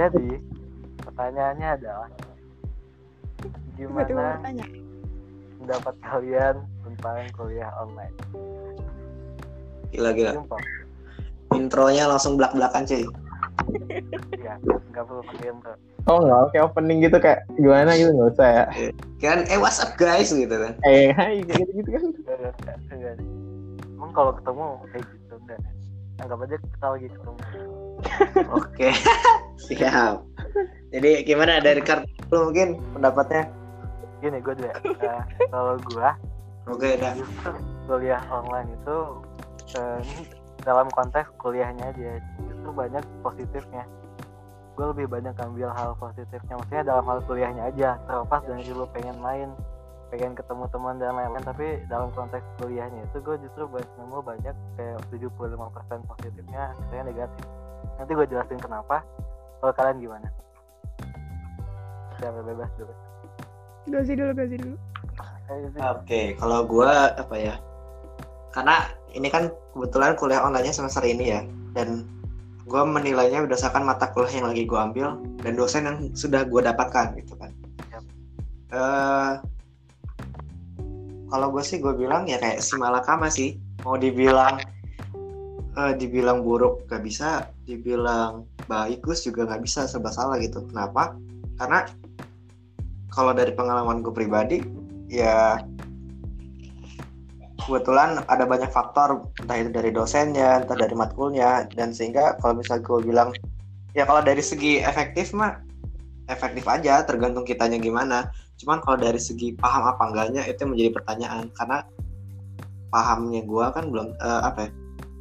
[0.00, 0.32] Jadi
[1.04, 2.08] pertanyaannya adalah
[3.76, 4.40] gimana
[5.60, 6.56] pendapat kalian
[6.88, 8.16] tentang kuliah online?
[9.92, 10.40] Gila gila.
[10.40, 10.62] Sumpah,
[11.52, 13.04] Intronya langsung belak-belakan cuy.
[14.40, 14.56] ya
[14.88, 15.76] nggak perlu pakai intro.
[16.08, 18.64] Oh nggak, kayak opening gitu kayak gimana gitu nggak usah ya.
[19.20, 20.72] Kan eh what's up guys gitu kan.
[20.88, 22.02] Eh hai kayak gitu, gitu kan.
[22.08, 23.14] Enggak, enggak, enggak.
[24.00, 24.64] Emang kalau ketemu
[24.96, 25.60] kayak gitu enggak?
[26.20, 27.40] Anggap aja kita lagi ketemu.
[28.60, 28.88] Oke.
[29.60, 30.16] Siap.
[30.90, 33.48] Jadi gimana dari kartu lu mungkin pendapatnya?
[34.20, 34.76] Gini gue dulu ya.
[34.84, 36.12] Eh, kalau gua
[36.68, 37.16] Oke, dah.
[37.16, 37.50] justru
[37.88, 38.96] kuliah online itu
[39.80, 40.00] eh,
[40.62, 43.84] dalam konteks kuliahnya aja justru banyak positifnya
[44.76, 49.16] gue lebih banyak ambil hal positifnya maksudnya dalam hal kuliahnya aja terlepas dari lu pengen
[49.20, 49.48] main
[50.10, 54.56] pengen ketemu teman dan lain-lain tapi dalam konteks kuliahnya itu gue justru banyak nemu banyak
[54.74, 57.46] kayak 75% positifnya saya negatif
[57.96, 59.06] nanti gue jelasin kenapa
[59.62, 60.28] kalau kalian gimana
[62.18, 62.94] siapa bebas dulu
[63.88, 64.76] Gazi dulu, gazi dulu.
[65.80, 67.54] Oke, kalau gua apa ya?
[68.52, 71.40] Karena ini kan kebetulan kuliah online-nya semester ini ya,
[71.72, 72.04] dan
[72.68, 77.16] gua menilainya berdasarkan mata kuliah yang lagi gua ambil dan dosen yang sudah gua dapatkan
[77.18, 77.50] gitu kan.
[77.90, 78.04] Yap.
[78.70, 79.32] Eh,
[81.30, 84.58] kalau gue sih gue bilang ya kayak si malakama sih, mau dibilang
[85.78, 90.66] eh, dibilang buruk gak bisa, dibilang bagus juga nggak bisa serba salah gitu.
[90.66, 91.14] Kenapa?
[91.58, 91.86] Karena
[93.10, 94.58] kalau dari pengalaman gue pribadi
[95.10, 95.58] ya
[97.66, 102.86] kebetulan ada banyak faktor entah itu dari dosennya entah dari matkulnya dan sehingga kalau misalnya
[102.86, 103.28] gue bilang
[103.92, 105.60] ya kalau dari segi efektif mah
[106.30, 110.90] efektif aja tergantung kitanya gimana cuman kalau dari segi paham apa enggaknya itu yang menjadi
[111.00, 111.44] pertanyaan.
[111.56, 111.78] Karena
[112.92, 114.70] pahamnya gue kan belum eh, apa ya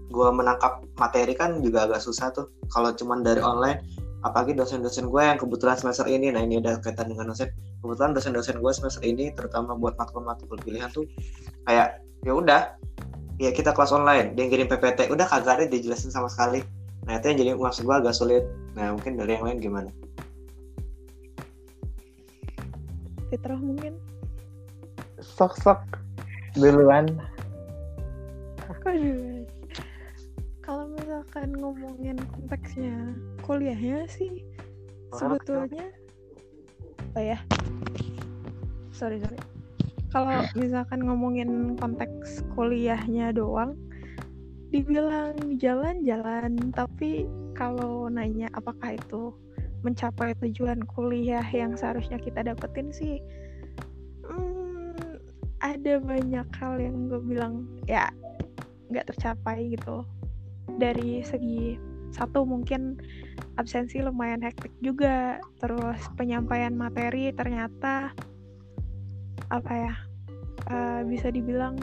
[0.09, 2.51] gue menangkap materi kan juga agak susah tuh.
[2.69, 3.79] Kalau cuman dari online
[4.19, 8.59] apalagi dosen-dosen gue yang kebetulan semester ini nah ini ada kaitan dengan dosen kebetulan dosen-dosen
[8.59, 11.07] gue semester ini terutama buat matkul-matkul pilihan tuh
[11.63, 12.75] kayak ya udah
[13.39, 14.35] ya kita kelas online.
[14.35, 16.59] Dia ngirim PPT udah kagak ada dijelasin sama sekali.
[17.07, 18.43] Nah itu yang jadi maksud gue agak sulit.
[18.75, 19.89] Nah mungkin dari yang lain gimana
[23.29, 23.95] Fitrah mungkin.
[25.21, 25.81] Sok-sok
[26.57, 27.07] duluan.
[28.65, 29.45] Kok dulu?
[30.65, 32.93] Kalau misalkan ngomongin konteksnya
[33.41, 34.45] kuliahnya sih
[35.17, 35.89] sebetulnya
[37.17, 37.39] oh ya
[38.93, 39.39] sorry sorry
[40.09, 43.73] kalau misalkan ngomongin konteks kuliahnya doang
[44.69, 47.25] dibilang jalan-jalan tapi
[47.57, 49.33] kalau nanya apakah itu
[49.81, 53.23] mencapai tujuan kuliah yang seharusnya kita dapetin sih
[54.27, 55.19] hmm,
[55.63, 58.11] ada banyak hal yang gue bilang ya
[58.89, 60.03] nggak tercapai gitu.
[60.79, 61.77] Dari segi
[62.09, 62.97] satu mungkin
[63.61, 68.09] absensi lumayan hektik juga terus penyampaian materi ternyata
[69.53, 69.93] apa ya
[70.69, 71.77] eh, bisa dibilang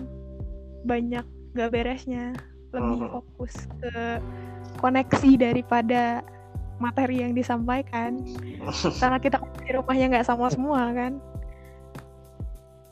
[0.86, 1.24] banyak
[1.54, 2.34] gak beresnya.
[2.74, 3.10] Lebih Mhm.
[3.10, 4.20] fokus ke
[4.82, 6.20] koneksi daripada
[6.78, 8.20] materi yang disampaikan.
[9.00, 11.18] Karena kita di rumahnya nggak sama semua kan?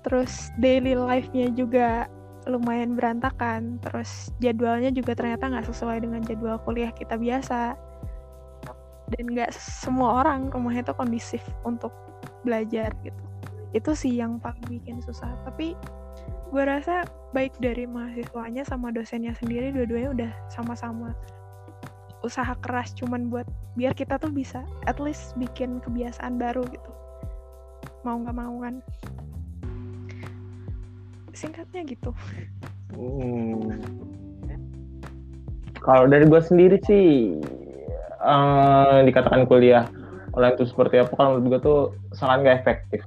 [0.04, 2.08] Terus daily life-nya juga
[2.44, 3.80] lumayan berantakan.
[3.80, 7.76] Terus jadwalnya juga ternyata nggak sesuai dengan jadwal kuliah kita biasa.
[9.12, 11.92] Dan nggak semua orang rumahnya itu kondisif untuk
[12.44, 13.22] belajar gitu.
[13.74, 15.28] Itu sih yang paling bikin susah.
[15.44, 15.76] Tapi
[16.54, 17.02] gue rasa
[17.34, 21.10] baik dari mahasiswanya sama dosennya sendiri dua-duanya udah sama-sama
[22.24, 23.46] usaha keras cuman buat
[23.76, 26.90] biar kita tuh bisa at least bikin kebiasaan baru gitu
[28.02, 28.80] mau nggak mau kan
[31.36, 32.10] singkatnya gitu
[32.94, 33.82] Hmm.
[35.82, 37.36] Kalau dari gue sendiri sih
[38.22, 39.84] eh, dikatakan kuliah
[40.32, 41.12] online itu seperti apa?
[41.12, 41.80] Kalau menurut gue tuh
[42.16, 43.00] sangat nggak efektif.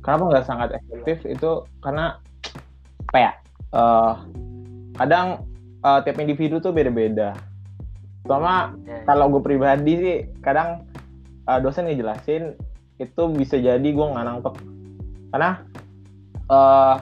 [0.00, 1.16] Kenapa nggak sangat efektif?
[1.26, 2.16] Itu karena
[3.06, 3.32] apa ya?
[3.76, 4.14] eh,
[4.96, 5.26] kadang
[5.82, 7.34] eh, tiap individu tuh beda-beda.
[8.26, 9.06] Ya.
[9.06, 10.84] kalau gue pribadi sih kadang
[11.46, 12.58] uh, dosen ngejelasin
[12.98, 14.54] itu bisa jadi gue nggak nangkep
[15.30, 15.50] karena
[16.50, 16.96] uh,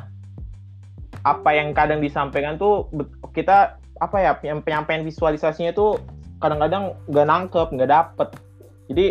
[1.25, 2.93] apa yang kadang disampaikan tuh
[3.33, 5.97] kita apa ya yang penyampaian visualisasinya tuh
[6.43, 8.29] kadang-kadang nggak nangkep nggak dapet.
[8.93, 9.07] Jadi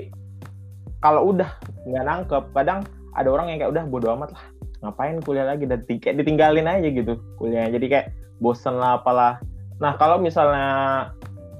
[1.02, 1.50] kalau udah
[1.90, 2.86] nggak nangkep kadang
[3.18, 4.46] ada orang yang kayak udah bodo amat lah
[4.86, 5.66] ngapain kuliah lagi?
[5.66, 7.74] Dan kayak ditinggalin aja gitu kuliahnya.
[7.74, 8.08] Jadi kayak
[8.38, 9.42] bosen lah apalah.
[9.82, 11.10] Nah kalau misalnya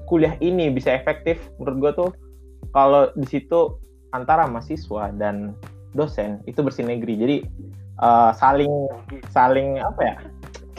[0.06, 2.10] kuliah ini bisa efektif menurut gue tuh
[2.74, 3.78] kalau di situ
[4.14, 5.54] antara mahasiswa dan
[5.94, 7.36] dosen itu bersinergi jadi
[8.02, 8.72] eh, saling
[9.30, 10.16] saling apa ya?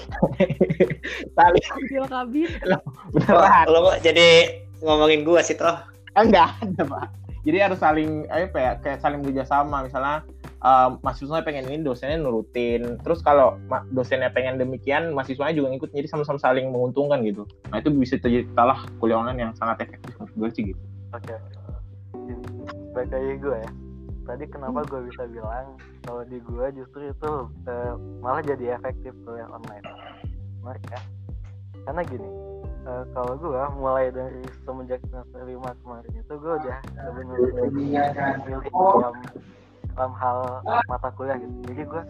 [1.38, 1.66] Saling
[2.08, 2.50] kabir
[3.10, 3.66] beneran.
[3.74, 5.76] lo kok jadi ngomongin gua sih toh
[6.14, 7.10] enggak ada pak.
[7.46, 10.26] Jadi harus saling apa ya kayak saling bekerjasama misalnya
[10.66, 12.98] uh, mahasiswa pengen ini dosennya nurutin.
[13.06, 13.62] Terus kalau
[13.94, 17.46] dosennya pengen demikian mahasiswanya juga ngikut jadi sama-sama saling menguntungkan gitu.
[17.70, 20.82] Nah itu bisa terjadi salah kuliah online yang sangat efektif menurut gue sih gitu.
[21.14, 21.38] Oke
[22.96, 23.72] baik lagi gue ya
[24.26, 27.32] tadi kenapa gue bisa bilang kalau di gue justru itu
[27.70, 29.86] uh, malah jadi efektif kuliah online.
[30.66, 31.02] Menarik ya?
[31.86, 32.30] Karena gini
[32.90, 36.80] uh, kalau gue mulai dari semenjak semester lima kemarin itu gue udah
[37.14, 39.14] benar-benar milih dalam
[39.96, 40.62] dalam hal
[40.92, 41.56] mata kuliah gitu.
[41.72, 42.04] Jadi gue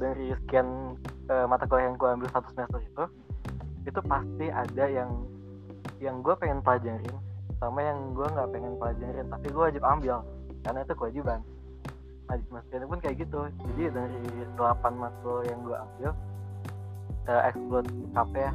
[0.00, 0.96] dari sekian
[1.28, 3.04] uh, mata kuliah yang gue ambil satu semester itu
[3.86, 5.10] itu pasti ada yang
[6.02, 7.16] yang gue pengen pelajarin
[7.56, 10.16] sama yang gue nggak pengen pelajarin tapi gue wajib ambil
[10.66, 11.40] karena itu kewajiban.
[12.26, 13.40] Nah di semester ini pun kayak gitu.
[13.46, 14.18] Jadi dari
[14.58, 16.10] delapan matkul yang gue ambil
[17.30, 18.52] uh, exclude KP ya.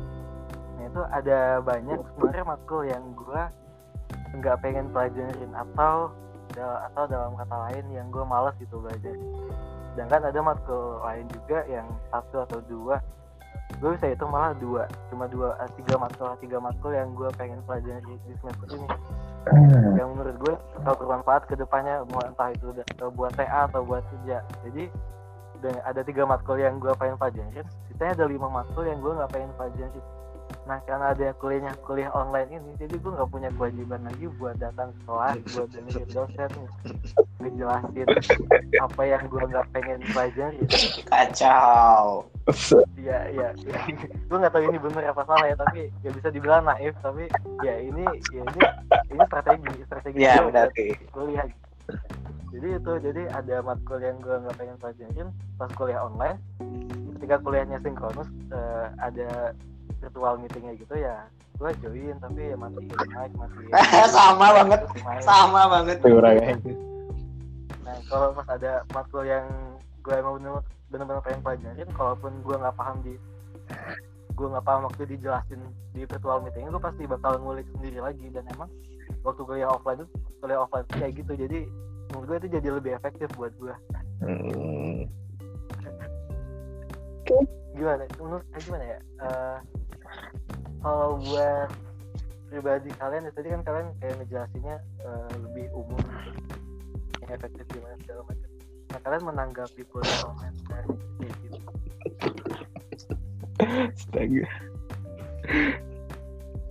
[0.75, 3.41] Nah itu ada banyak sebenarnya matkul yang gue
[4.31, 6.11] nggak pengen pelajarin atau
[6.59, 9.15] atau dalam kata lain yang gue males gitu belajar.
[9.93, 12.97] Sedangkan ada matkul lain juga yang satu atau dua
[13.71, 17.63] gue bisa itu malah dua cuma dua eh, tiga matkul tiga matkul yang gue pengen
[17.63, 18.87] pelajari di semester ini.
[19.97, 22.75] Yang menurut gue bakal bermanfaat ke depannya entah itu
[23.15, 24.43] buat TA atau buat kerja.
[24.67, 24.85] Jadi
[25.85, 29.51] ada tiga matkul yang gue pengen pelajarin sisanya ada lima matkul yang gue nggak pengen
[29.53, 30.03] pelajarin
[30.71, 34.95] nah karena ada kuliahnya kuliah online ini jadi gue nggak punya kewajiban lagi buat datang
[34.95, 36.51] ke kelas buat dengerin dosen.
[37.43, 38.07] Ngejelasin
[38.79, 40.63] apa yang gue nggak pengen pelajari.
[41.11, 42.23] Kacau.
[42.95, 43.47] Iya iya.
[43.67, 43.79] Ya.
[44.15, 47.27] gue nggak tahu ini benar apa salah ya tapi ya bisa dibilang naif tapi
[47.67, 48.61] ya ini ya ini
[49.11, 50.71] ini strategi strategi ya, benar,
[51.11, 51.51] kuliah.
[52.55, 55.27] Jadi itu jadi ada matkul yang gue nggak pengen pelajarin
[55.59, 56.39] pas kuliah online
[57.19, 59.51] ketika kuliahnya sinkronus uh, ada
[60.01, 61.29] virtual meetingnya gitu ya
[61.61, 63.69] gue join tapi ya mati naik mati
[64.17, 64.81] sama banget
[65.21, 65.97] sama banget.
[67.85, 69.45] Nah kalau pas ada matkul yang
[70.01, 70.41] gue emang
[70.89, 73.13] bener bener pengen pelajarin kalaupun gue nggak paham di
[74.33, 75.61] gue nggak paham waktu dijelasin
[75.93, 78.25] di virtual meeting gue pasti bakal ngulik sendiri lagi.
[78.33, 78.73] Dan emang
[79.21, 80.09] waktu kuliah offline itu
[80.41, 81.33] kuliah offline itu kayak gitu.
[81.45, 81.59] Jadi
[82.09, 83.75] menurut gue itu jadi lebih efektif buat gue
[84.25, 85.05] hmm.
[87.77, 88.03] gimana?
[88.17, 88.99] Menurut eh, gimana ya?
[89.21, 89.57] Uh,
[90.81, 91.69] kalau buat
[92.51, 94.75] pribadi kalian ya tadi kan kalian kayak ngejelasinnya
[95.07, 96.55] uh, lebih umum gitu
[97.23, 98.49] yang efektif gimana segala macam
[98.91, 100.89] nah kalian menanggapi online dari
[101.21, 101.59] kayak gitu
[103.61, 104.49] Astaga.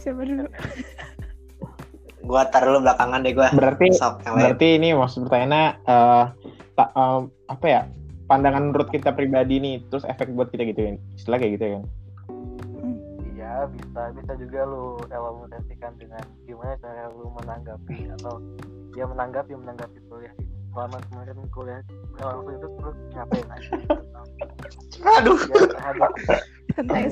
[0.02, 0.42] Siapa dulu?
[2.28, 3.48] gua tar dulu belakangan deh gua.
[3.54, 6.24] Berarti Sok, berarti ini maksud pertanyaannya uh,
[6.74, 7.80] ta, uh, apa ya?
[8.26, 10.96] Pandangan menurut kita pribadi nih, terus efek buat kita gitu kan.
[11.14, 11.84] Istilah kayak gitu ya kan
[13.68, 18.40] bisa bisa juga lu elaborasikan dengan gimana cara lu menanggapi atau
[18.94, 20.34] dia menanggapi menanggapi kuliah
[20.70, 21.80] selama kemarin kuliah
[22.22, 23.72] langsung itu terus ngapain aja
[25.18, 27.08] aduh ya,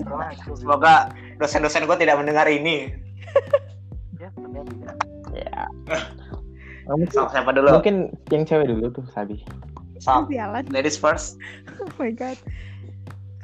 [0.54, 0.94] semoga
[1.42, 2.94] dosen-dosen gue tidak mendengar ini
[4.22, 4.96] ya tidak
[5.34, 5.62] ya
[6.88, 7.68] Sama siapa dulu?
[7.68, 9.44] Mungkin yang cewek dulu tuh, Sabi.
[10.00, 10.24] Sam.
[10.72, 11.36] Ladies first.
[11.84, 12.40] Oh my god.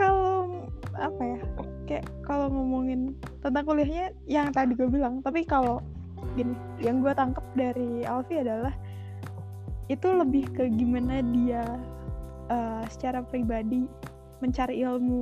[0.01, 0.34] Kalau
[0.99, 1.39] apa ya?
[1.85, 3.13] kayak kalau ngomongin
[3.45, 5.85] tentang kuliahnya yang tadi gue bilang tapi kalau
[6.35, 8.73] gini yang gue tangkap dari Alfi adalah
[9.93, 11.65] itu lebih ke gimana dia
[12.49, 13.85] uh, secara pribadi
[14.41, 15.21] mencari ilmu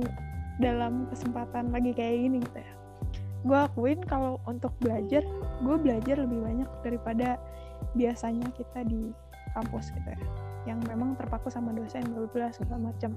[0.63, 2.73] dalam kesempatan lagi kayak gini gitu ya
[3.43, 5.23] gue akuin kalau untuk belajar
[5.59, 7.35] gue belajar lebih banyak daripada
[7.99, 9.11] biasanya kita di
[9.51, 10.19] kampus gitu ya
[10.63, 13.11] yang memang terpaku sama dosen bla segala macam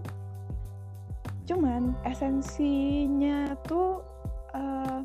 [1.47, 4.03] cuman esensinya tuh
[4.53, 5.00] uh,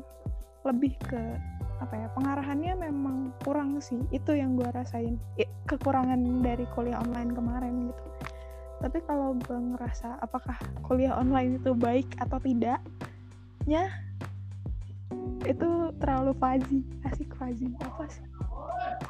[0.66, 1.22] lebih ke
[1.82, 3.98] apa ya pengarahannya memang kurang sih.
[4.14, 5.18] Itu yang gue rasain.
[5.66, 8.04] Kekurangan dari kuliah online kemarin gitu.
[8.82, 12.82] Tapi kalau gue ngerasa apakah kuliah online itu baik atau tidak
[13.62, 13.86] nya
[15.46, 18.26] itu terlalu fazi asik fazi apa sih?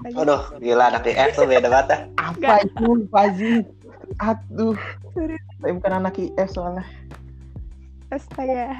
[0.00, 0.16] Fazi.
[0.16, 1.98] Aduh, gila anak IF tuh beda banget ya.
[2.20, 3.52] Apa itu Fazi?
[4.20, 4.76] Aduh,
[5.60, 6.84] saya bukan anak IF soalnya
[8.12, 8.76] astaga.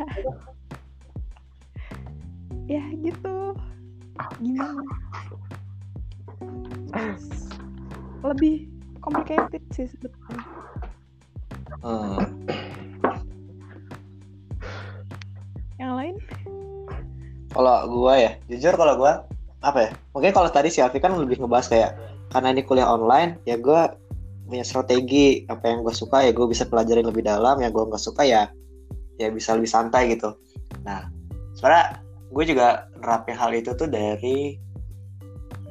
[2.70, 3.56] Ya gitu.
[4.38, 4.84] Gimana?
[8.22, 8.68] Lebih
[9.02, 10.44] complicated sih sebetulnya.
[11.82, 12.22] Hmm.
[15.82, 16.14] yang lain?
[17.50, 19.26] Kalau gua ya jujur kalau gua
[19.66, 21.90] apa ya mungkin kalau tadi si Alfi kan lebih ngebahas kayak
[22.30, 23.98] karena ini kuliah online ya gua
[24.46, 28.04] punya strategi apa yang gue suka ya gue bisa pelajarin lebih dalam yang gue nggak
[28.04, 28.50] suka ya
[29.22, 30.34] ya bisa lebih santai gitu.
[30.82, 31.06] Nah
[31.54, 32.02] sebenarnya
[32.32, 34.58] gue juga nerapin hal itu tuh dari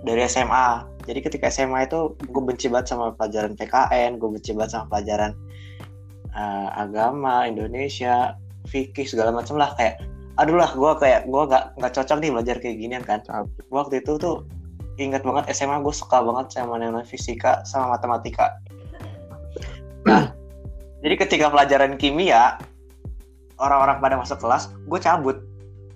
[0.01, 4.77] dari SMA jadi ketika SMA itu gue benci banget sama pelajaran PKN gue benci banget
[4.77, 5.33] sama pelajaran
[6.35, 8.37] uh, agama Indonesia
[8.69, 9.73] fikih segala macam lah.
[9.77, 10.01] Kayak
[10.39, 13.19] aduh lah gue kayak gue gak nggak cocok nih belajar kayak ginian kan.
[13.73, 14.45] Waktu itu tuh
[15.01, 18.61] ingat banget SMA gue suka banget sama namanya fisika sama matematika.
[20.05, 20.33] Nah
[21.01, 22.61] jadi ketika pelajaran kimia
[23.61, 25.37] orang-orang pada masuk kelas gue cabut.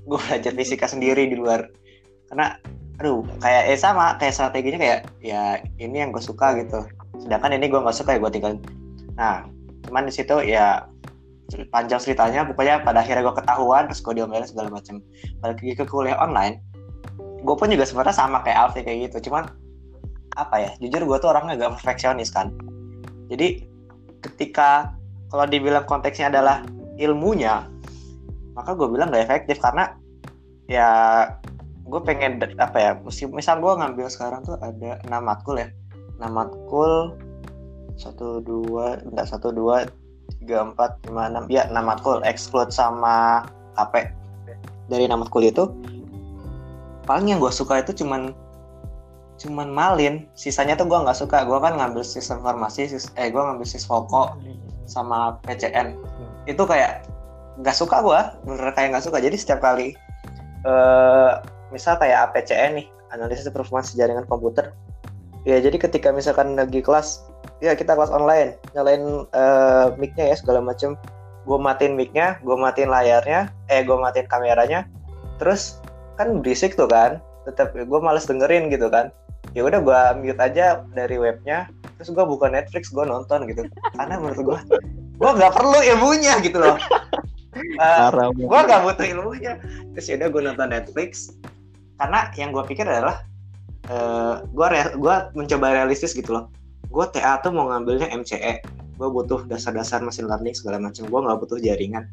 [0.06, 1.68] Gue belajar fisika sendiri di luar.
[2.30, 2.56] Karena
[3.02, 6.86] aduh kayak eh sama kayak strateginya kayak ya ini yang gue suka gitu.
[7.20, 8.54] Sedangkan ini gue nggak suka ya gue tinggal
[9.16, 9.48] nah
[9.88, 10.84] cuman di situ ya
[11.72, 15.00] panjang ceritanya pokoknya pada akhirnya gue ketahuan terus gue diomelin segala macam
[15.40, 16.60] balik lagi ke kuliah online
[17.46, 19.30] gue pun juga sebenarnya sama kayak Alfi kayak gitu.
[19.30, 19.46] Cuman
[20.36, 22.52] apa ya jujur gue tuh orangnya agak perfeksionis kan.
[23.30, 23.64] Jadi
[24.26, 24.92] ketika
[25.30, 27.68] kalau dibilang konteksnya adalah ilmunya
[28.56, 29.92] maka gue bilang gak efektif karena
[30.72, 30.90] ya
[31.86, 32.92] gue pengen apa ya
[33.30, 35.70] misal gue ngambil sekarang tuh ada enam matkul ya.
[36.18, 37.14] Enam matkul
[37.96, 39.88] satu dua enggak satu dua
[40.42, 42.24] tiga empat lima enam ya enam matkul.
[42.26, 43.46] Exclude sama
[43.78, 44.10] HP
[44.90, 45.70] dari enam matkul itu
[47.06, 48.34] paling yang gue suka itu cuman
[49.38, 50.26] cuman malin.
[50.34, 51.46] Sisanya tuh gue nggak suka.
[51.46, 54.34] Gue kan ngambil sistem farmasi sis, eh gue ngambil sisfoko
[54.90, 55.94] sama PCN
[56.46, 57.06] itu kayak
[57.62, 59.18] nggak suka gue bener kayak nggak suka.
[59.22, 59.94] Jadi setiap kali
[60.66, 64.76] uh, misal kayak APCN nih analisis performance jaringan komputer
[65.46, 67.30] ya jadi ketika misalkan lagi kelas
[67.62, 70.98] ya kita kelas online nyalain uh, mic-nya ya segala macem.
[71.46, 74.90] Gue matiin mic-nya gue matiin layarnya eh gue matiin kameranya
[75.38, 75.78] terus
[76.18, 79.14] kan berisik tuh kan tetap gue males dengerin gitu kan.
[79.54, 83.70] Ya udah gue mute aja dari webnya terus gue buka Netflix gue nonton gitu.
[83.94, 84.60] Karena menurut gue
[85.16, 86.78] gue nggak perlu ilmunya gitu loh.
[87.56, 89.56] Uh, gue nggak butuh ilmunya.
[89.96, 91.32] Terus ya udah gue nonton Netflix.
[91.96, 93.24] Karena yang gue pikir adalah
[93.88, 94.68] uh, gue
[95.00, 96.52] gue mencoba realistis gitu loh.
[96.92, 98.60] Gue TA tuh mau ngambilnya MCE
[98.96, 101.08] gue butuh dasar-dasar mesin learning segala macam.
[101.08, 102.08] Gue nggak butuh jaringan.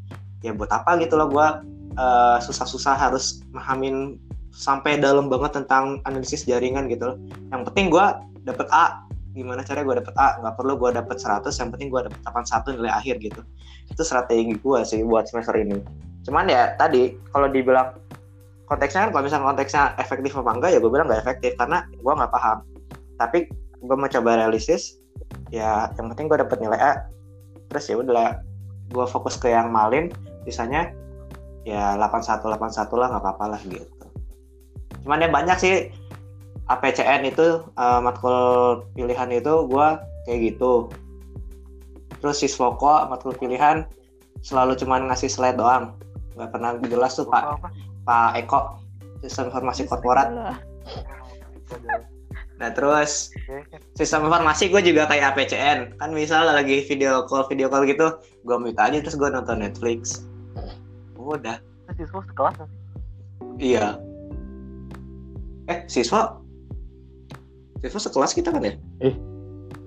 [0.46, 1.48] Ya buat apa gitu loh gue
[1.98, 4.18] uh, susah-susah harus memahami
[4.54, 7.16] sampai dalam banget tentang analisis jaringan gitu loh.
[7.50, 8.06] Yang penting gue
[8.46, 10.28] dapet A gimana caranya gue dapet A?
[10.40, 13.40] Nggak perlu gue dapet 100 yang penting gue dapet 81 nilai akhir gitu.
[13.88, 15.80] Itu strategi gue sih buat semester ini.
[16.22, 17.96] Cuman ya tadi kalau dibilang
[18.68, 22.12] konteksnya kan kalau misalnya konteksnya efektif apa enggak ya gue bilang nggak efektif karena gue
[22.12, 22.58] nggak paham.
[23.18, 23.38] Tapi
[23.82, 25.00] gue mau coba realistis
[25.50, 26.92] ya yang penting gue dapet nilai A.
[27.72, 28.40] Terus ya udah
[28.92, 30.12] gue fokus ke yang malin
[30.44, 30.92] sisanya
[31.64, 34.04] ya 81 81 lah nggak apa-apa lah gitu.
[35.02, 35.90] Cuman ya banyak sih
[36.78, 39.88] APCN itu uh, matkul pilihan itu gue
[40.28, 40.88] kayak gitu.
[42.22, 43.84] Terus siswoko matkul pilihan
[44.42, 45.94] selalu cuman ngasih slide doang.
[46.38, 47.60] Nggak pernah jelas tuh pak.
[48.02, 48.82] Pak Eko
[49.22, 50.34] sistem informasi korporat.
[52.58, 53.30] Nah terus
[53.94, 58.18] sistem informasi gue juga kayak APCN kan misal lagi video call video call gitu.
[58.42, 60.26] Gue minta aja terus gue nonton Netflix.
[61.14, 61.62] Udah.
[61.94, 62.56] Siswa sekelas
[63.60, 63.98] iya.
[65.70, 66.41] Eh siswa
[67.82, 69.14] siswa sekelas kita kan ya eh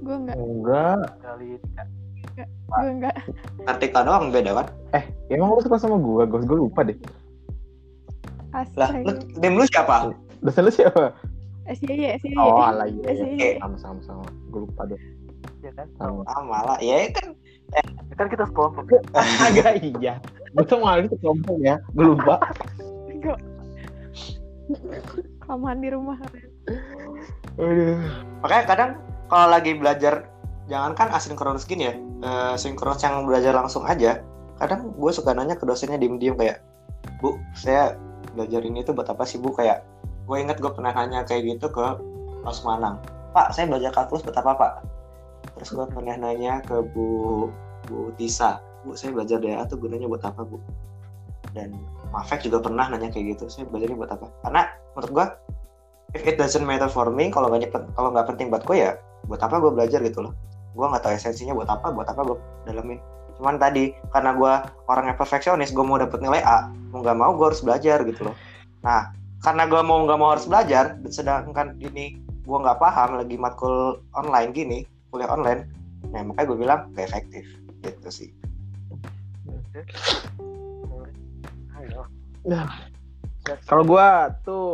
[0.04, 1.48] gue enggak enggak kali
[2.36, 3.16] gue enggak
[3.66, 6.98] Artika doang beda kan eh emang lu suka sama gue gue gue lupa deh
[8.80, 9.12] lah, lu,
[9.44, 10.16] dem lu siapa?
[10.40, 11.12] Dosen lu siapa?
[11.68, 12.38] SYY, SYY.
[12.40, 13.50] Oh, alah iya, iya.
[13.60, 14.24] Sama, sama, sama.
[14.48, 15.02] Gue lupa deh.
[15.60, 16.22] ya kan Sama.
[16.30, 16.78] Ah, malah.
[16.80, 17.36] Ya kan.
[17.76, 18.86] ya kan kita sekelompok
[19.50, 20.22] Agak iya.
[20.56, 21.82] Gue tuh malah itu kelompok ya.
[21.98, 22.40] Gue lupa.
[23.20, 23.40] Kok.
[25.44, 26.18] Kelamaan di rumah.
[27.56, 28.00] Aduh.
[28.44, 28.92] Makanya kadang
[29.32, 30.28] kalau lagi belajar
[30.68, 31.96] jangankan asinkronus gini ya,
[32.26, 34.22] uh, sinkronus yang belajar langsung aja.
[34.60, 36.64] Kadang gue suka nanya ke dosennya diem-diem kayak,
[37.20, 37.96] Bu, saya
[38.36, 39.56] belajar ini tuh buat apa sih Bu?
[39.56, 39.84] Kayak
[40.26, 41.86] gue inget gue pernah nanya kayak gitu ke
[42.44, 43.00] Mas Manang.
[43.36, 44.74] Pak, saya belajar kalkulus buat apa Pak?
[45.60, 47.48] Terus gue pernah nanya ke Bu
[47.88, 48.60] Bu Tisa.
[48.84, 50.60] Bu, saya belajar DA tuh gunanya buat apa Bu?
[51.56, 51.76] Dan
[52.12, 53.48] Mafek juga pernah nanya kayak gitu.
[53.48, 54.28] Saya belajar ini buat apa?
[54.44, 54.62] Karena
[54.96, 55.28] menurut gue,
[56.16, 58.96] if it doesn't matter for me, kalau nggak kalau nggak penting buat gue ya,
[59.28, 60.34] buat apa gue belajar gitu loh?
[60.72, 63.00] Gue nggak tahu esensinya buat apa, buat apa gue dalamin.
[63.36, 64.54] Cuman tadi karena gue
[64.88, 68.32] orang yang perfeksionis, gue mau dapet nilai A, mau nggak mau gue harus belajar gitu
[68.32, 68.36] loh.
[68.88, 69.12] Nah,
[69.44, 72.16] karena gue mau nggak mau harus belajar, sedangkan ini
[72.48, 74.80] gue nggak paham lagi matkul online gini,
[75.12, 75.68] kuliah online,
[76.16, 77.44] nah makanya gue bilang gak efektif
[77.84, 78.30] gitu sih.
[82.46, 82.66] Nah,
[83.70, 84.08] kalau gue
[84.42, 84.70] tuh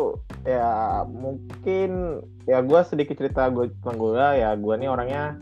[0.47, 5.35] ya mungkin ya gue sedikit cerita gue tentang gue ya gue nih orangnya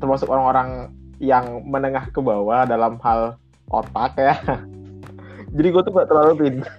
[0.00, 3.38] termasuk orang-orang yang menengah ke bawah dalam hal
[3.70, 4.34] otak ya.
[5.54, 6.74] Jadi gue tuh gak terlalu pintar.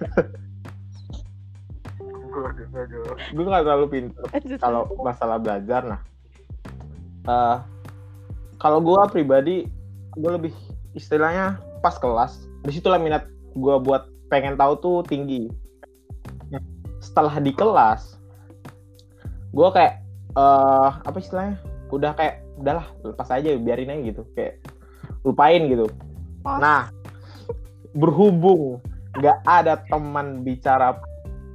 [3.32, 4.28] gue nggak terlalu pintar
[4.60, 6.00] kalau masalah belajar nah
[7.24, 7.56] eh,
[8.60, 9.56] kalau gue pribadi
[10.16, 10.52] gue lebih
[10.92, 13.24] istilahnya pas kelas di situlah minat
[13.56, 15.48] gue buat pengen tahu tuh tinggi
[17.16, 18.20] setelah di kelas
[19.56, 20.04] gue kayak
[20.36, 21.56] eh apa istilahnya?
[21.88, 24.22] Udah kayak udahlah lepas aja biarin aja gitu.
[24.36, 24.60] Kayak
[25.24, 25.88] lupain gitu.
[26.44, 26.60] Pas.
[26.60, 26.92] nah
[27.96, 28.84] berhubung
[29.16, 31.00] nggak ada teman bicara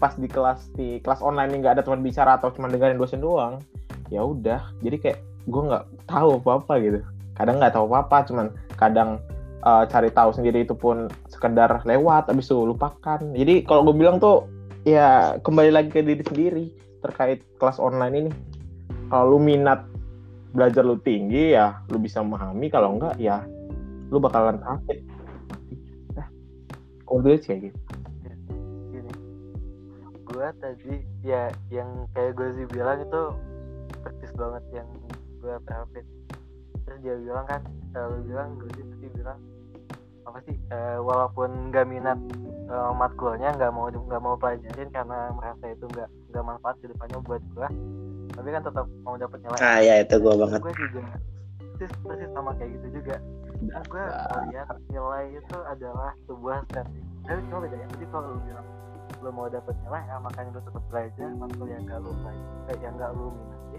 [0.01, 3.21] pas di kelas di kelas online ini nggak ada teman bicara atau cuma dengerin dosen
[3.21, 3.61] doang
[4.09, 4.73] ya udah.
[4.81, 6.99] Jadi kayak gue nggak tahu apa apa gitu.
[7.37, 8.45] Kadang nggak tahu apa apa cuman
[8.81, 9.21] kadang
[9.61, 13.21] eh, cari tahu sendiri itu pun sekedar lewat habis itu lupakan.
[13.21, 14.49] Jadi kalau gue bilang tuh
[14.87, 16.65] ya kembali lagi ke diri sendiri
[17.01, 18.31] terkait kelas online ini.
[19.11, 19.85] Kalau lu minat
[20.51, 22.67] belajar lu tinggi ya lu bisa memahami.
[22.71, 23.43] Kalau enggak ya
[24.11, 24.99] lu bakalan sakit.
[26.15, 26.27] Nah,
[27.05, 27.79] kalau kayak gitu.
[30.31, 33.21] Gue tadi ya yang kayak gue sih bilang itu
[34.01, 34.87] persis banget yang
[35.41, 36.05] gue terapin
[36.85, 37.61] terus dia bilang kan
[37.93, 39.39] kalau bilang gue sih tadi bilang
[40.31, 42.19] apa sih eh, walaupun nggak minat
[42.71, 47.19] eh, matkulnya nggak mau nggak mau pelajarin karena merasa itu nggak nggak manfaat ke depannya
[47.27, 47.67] buat gue
[48.31, 49.59] tapi kan tetap mau dapat nilai.
[49.59, 50.63] Ah ya itu gue banget.
[50.63, 51.03] gue juga
[51.75, 53.19] persis persis sama kayak gitu juga.
[53.59, 54.05] Dan gue
[54.47, 58.67] melihat nilai itu adalah sebuah strategi tapi cuma bedanya jadi kalau lu bilang
[59.21, 62.77] lu mau dapet nilai ya makanya lu tetap belajar matkul yang gak lu pelajari eh,
[62.81, 63.77] yang gak lu minati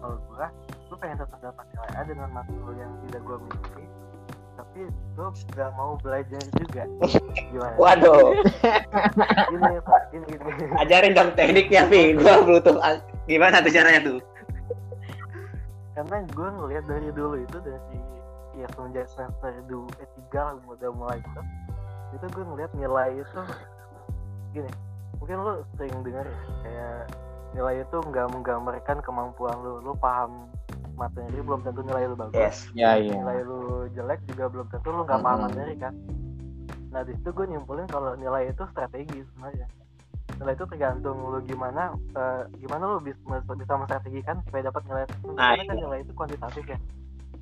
[0.00, 0.46] kalau gue
[0.88, 3.84] lu pengen tetap dapat nilai A dengan matkul yang tidak gue minati
[4.60, 6.84] tapi gue gak mau belajar juga.
[7.32, 7.74] Gimana?
[7.80, 8.36] Waduh.
[9.50, 12.76] Gini pak gini gini ajarin dong tekniknya Vi gue butuh
[13.24, 14.18] gimana tuh caranya tuh?
[15.96, 17.98] Karena gue ngeliat dari dulu itu dari
[18.58, 21.40] ya semenjak semester dua eh tiga lah udah mulai gitu
[22.10, 23.40] itu gue ngeliat nilai itu
[24.52, 24.70] gini.
[25.22, 27.00] Mungkin lu sering dengar ya, kayak
[27.54, 30.50] nilai itu nggak menggambarkan kemampuan lu lu paham
[31.00, 32.36] materi belum tentu nilai lu bagus.
[32.36, 32.68] Yes.
[32.76, 35.46] Ya iya nilai lu jelek juga belum tentu lu nggak paham Mm-mm.
[35.48, 35.94] materi kan?
[36.92, 39.66] Nah di situ gue nyimpulin kalau nilai itu strategi sebenarnya.
[40.36, 43.16] Nilai itu tergantung lu gimana eh, gimana lu bisa
[43.56, 46.78] bisa menstrategikan supaya dapat nilai tertentu Nah, karena kan nilai itu kuantitatif ya.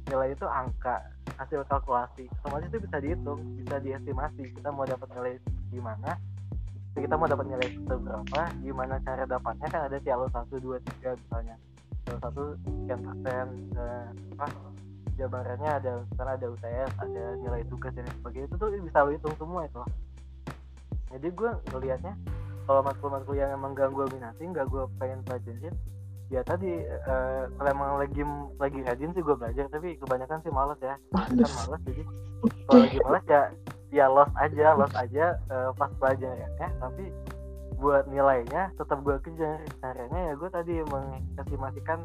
[0.09, 0.97] Nilai itu angka
[1.43, 2.31] hasil kalkulasi.
[2.43, 5.35] Otomatis itu bisa dihitung bisa diestimasi kita mau dapat nilai
[5.75, 6.15] gimana.
[6.95, 11.15] Kita mau dapat nilai itu berapa gimana cara dapatnya kan ada jalur satu dua tiga
[11.15, 11.55] misalnya
[12.09, 14.07] jalur satu sekian persen eh,
[14.41, 14.61] apa
[15.21, 18.49] jabarannya ada misalnya ada UTS ada nilai tugas dan sebagainya.
[18.49, 19.83] Itu tuh bisa lo hitung semua itu.
[21.13, 22.15] Jadi gue ngelihatnya
[22.65, 25.73] kalau matkul-matkul yang emang gak gue minati nggak gue pengen pelajarin
[26.29, 28.21] ya tadi eh, kalau emang lagi
[28.61, 30.97] lagi rajin sih gue belajar tapi kebanyakan sih males ya.
[31.13, 32.03] Kebanyakan males jadi
[32.69, 33.43] kalau lagi males ya
[33.89, 37.05] ya lost aja lost aja eh, pas pelajarannya tapi
[37.79, 42.03] buat nilainya tetap gue kejar caranya ya gue tadi mengestimasikan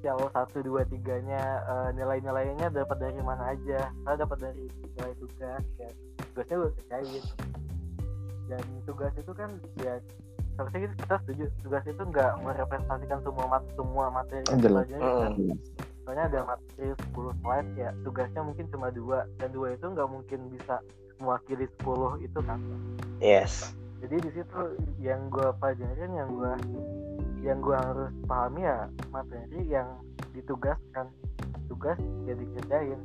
[0.00, 3.92] jauh satu dua tiganya eh, nilai-nilainya dapat dari mana aja.
[4.00, 5.90] Saya dapat dari nilai tugas ya.
[6.32, 7.24] Tugasnya gue kerjain
[8.48, 10.00] dan tugas itu kan ya
[10.56, 11.44] seharusnya kita- kita setuju.
[11.60, 14.60] Tugas itu nggak merepresentasikan semua mat semua materi yang
[14.96, 15.32] kan.
[16.00, 19.28] Soalnya ada materi 10 slide ya tugasnya mungkin cuma dua.
[19.36, 20.80] Dan dua itu nggak mungkin bisa
[21.20, 22.56] mewakili 10 itu kan.
[23.20, 24.60] Yes jadi di situ
[25.04, 26.52] yang gue pelajarin yang gue
[27.40, 29.88] yang gue harus pahami ya materi yang
[30.32, 31.12] ditugaskan.
[31.68, 33.00] Tugas ya dikerjain.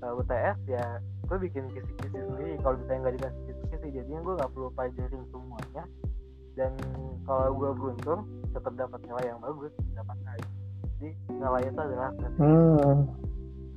[0.00, 2.60] Kalau UTS ya gue bikin kisi-kisi sendiri.
[2.60, 5.84] Kalau misalnya nggak dikasih kisi-kisi jadinya gue nggak perlu pelajarin semuanya.
[6.54, 6.72] Dan
[7.24, 8.20] kalau gue beruntung
[8.52, 10.34] tetap dapat nilai yang bagus dapat A
[11.00, 12.10] jadi nilai itu adalah.
[12.36, 13.08] Hmm.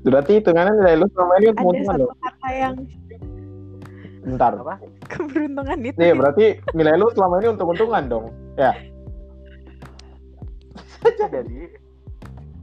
[0.04, 2.76] Berarti hitungannya nilai lu selama ini ada satu kata yang
[4.24, 4.56] Bentar.
[4.56, 4.80] apa
[5.12, 8.26] keberuntungan itu Nih, berarti nilai lu selama ini untung-untungan dong.
[8.56, 8.72] Ya.
[11.34, 11.60] jadi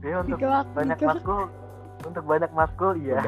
[0.01, 1.07] dia untuk digelak banyak gitu.
[1.07, 1.41] matkul
[2.05, 3.21] untuk banyak matkul iya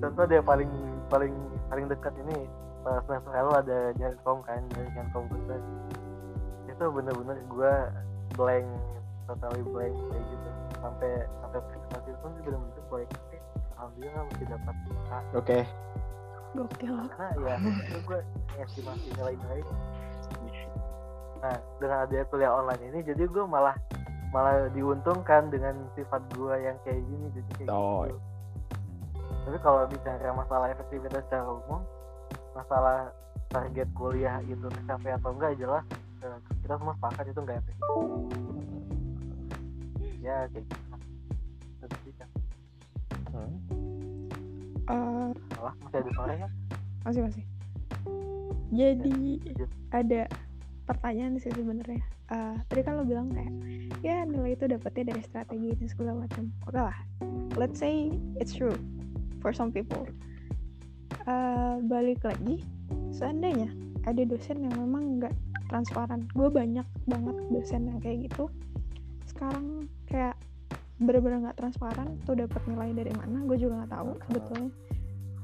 [0.00, 0.70] contoh dia paling
[1.12, 1.34] paling
[1.68, 2.48] paling dekat ini
[2.82, 5.60] pas semester lalu ada Jankom kan Jankom komputer
[6.66, 7.74] itu bener-bener gue
[8.34, 8.66] blank
[9.28, 11.10] totally blank kayak gitu sampai
[11.44, 13.10] sampai presentasi pun bener-bener blank
[13.76, 14.74] alhamdulillah masih dapat
[15.36, 15.58] Oke.
[16.52, 17.56] Gokil karena ya
[17.88, 18.20] itu gue
[18.60, 19.60] estimasi nilai-nilai
[21.42, 23.74] nah dengan adanya kuliah online ini jadi gue malah
[24.30, 28.06] malah diuntungkan dengan sifat gue yang kayak gini jadi kayak Oh.
[28.06, 28.20] gitu
[29.42, 31.82] tapi kalau bicara masalah efektivitas secara umum
[32.54, 33.10] masalah
[33.50, 35.84] target kuliah itu tercapai atau enggak jelas
[36.22, 37.82] eh, kita semua sepakat itu enggak efektif
[40.22, 42.24] ya kayak gitu.
[43.32, 43.56] Hmm.
[44.92, 46.48] Masih ada suara ya
[47.02, 47.44] masih masih
[48.72, 49.36] jadi
[49.92, 50.22] ada
[50.88, 52.00] pertanyaan sih sebenarnya.
[52.32, 53.52] Eh, tadi kan lo bilang kayak
[54.00, 56.48] ya nilai itu dapetnya dari strategi dan segala macam.
[56.64, 56.96] Oke lah,
[57.60, 58.08] let's say
[58.40, 58.72] it's true
[59.44, 60.08] for some people.
[61.28, 62.64] Eh, balik lagi,
[63.12, 63.68] seandainya
[64.08, 65.36] ada dosen yang memang nggak
[65.68, 68.48] transparan, gue banyak banget dosen yang kayak gitu.
[69.28, 70.34] Sekarang kayak
[71.02, 74.70] bener-bener nggak transparan tuh dapat nilai dari mana, gue juga nggak tahu sebetulnya.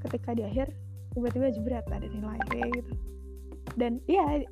[0.06, 0.66] Ketika di akhir
[1.12, 2.92] tiba-tiba jebret ada nilai kayak gitu.
[3.74, 4.46] Dan iya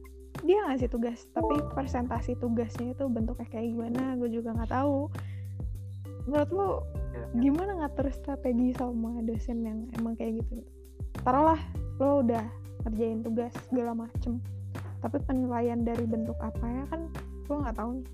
[0.45, 5.09] dia ngasih tugas tapi presentasi tugasnya itu bentuknya kayak gimana gue juga nggak tahu
[6.29, 6.71] menurut lo
[7.17, 7.49] Ya.
[7.49, 10.61] gimana ngatur strategi sama dosen yang emang kayak gitu
[11.25, 11.57] taruhlah
[11.97, 12.45] lo udah
[12.85, 14.37] ngerjain tugas segala macem
[15.01, 17.09] tapi penilaian dari bentuk apa ya kan
[17.49, 18.07] lo nggak tahu nih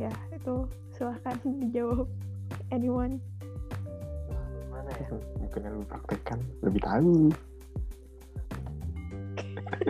[0.00, 2.08] ya itu silahkan dijawab
[2.72, 3.20] anyone
[4.72, 5.06] Gimana ya?
[5.38, 7.28] Mungkin lu praktekkan lebih tahu.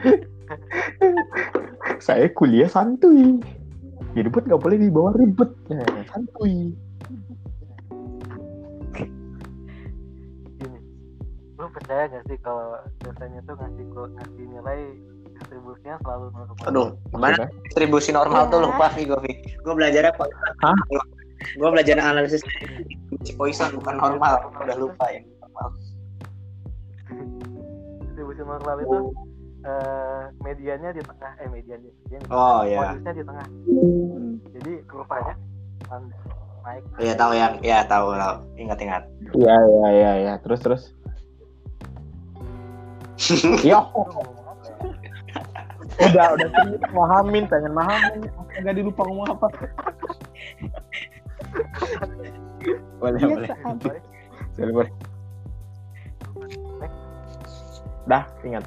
[2.07, 3.39] Saya kuliah santuy.
[4.13, 5.49] Ribet nggak boleh dibawa ribet.
[5.71, 6.75] Ya, santuy.
[11.63, 12.75] Lu percaya gak sih kalau
[13.07, 14.81] dosennya tuh ngasih ngasih nilai
[15.53, 16.65] distribusinya selalu normal?
[16.65, 17.45] Aduh, gimana?
[17.69, 18.65] Distribusi normal tuh Ya.
[18.65, 20.25] lupa sih gue gue belajar apa?
[20.65, 20.77] Hah?
[21.59, 22.41] gue belajar analisis.
[23.37, 24.49] Poisson bukan normal.
[24.57, 25.69] Udah lupa ya normal.
[28.01, 28.99] Distribusi normal itu
[29.69, 33.47] eh, mediannya di tengah eh mediannya median, oh ya modusnya di tengah.
[33.47, 34.31] Hmm.
[34.59, 35.35] jadi kurvanya
[35.87, 36.03] kan
[36.65, 36.83] naik.
[36.99, 38.37] Iya tahu yang ya tahu tahu.
[38.59, 39.03] Ingat ingat
[39.37, 40.35] Iya iya iya iya.
[40.41, 40.83] Terus terus.
[43.63, 43.79] Ya,
[46.01, 48.29] udah udah serius mahamin, pengen mahamin.
[48.57, 49.47] Enggak dilupa ngomong apa.
[53.03, 54.01] boleh Iya, boleh.
[54.57, 54.93] Boleh boleh.
[58.07, 58.65] Dah, ingat.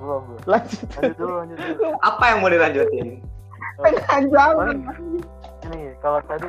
[0.00, 0.80] belum belum Lanjut.
[0.96, 3.08] lanjut dulu lanjut dulu apa yang mau dilanjutin
[3.80, 4.76] Panjang.
[5.64, 6.48] Ini kalau tadi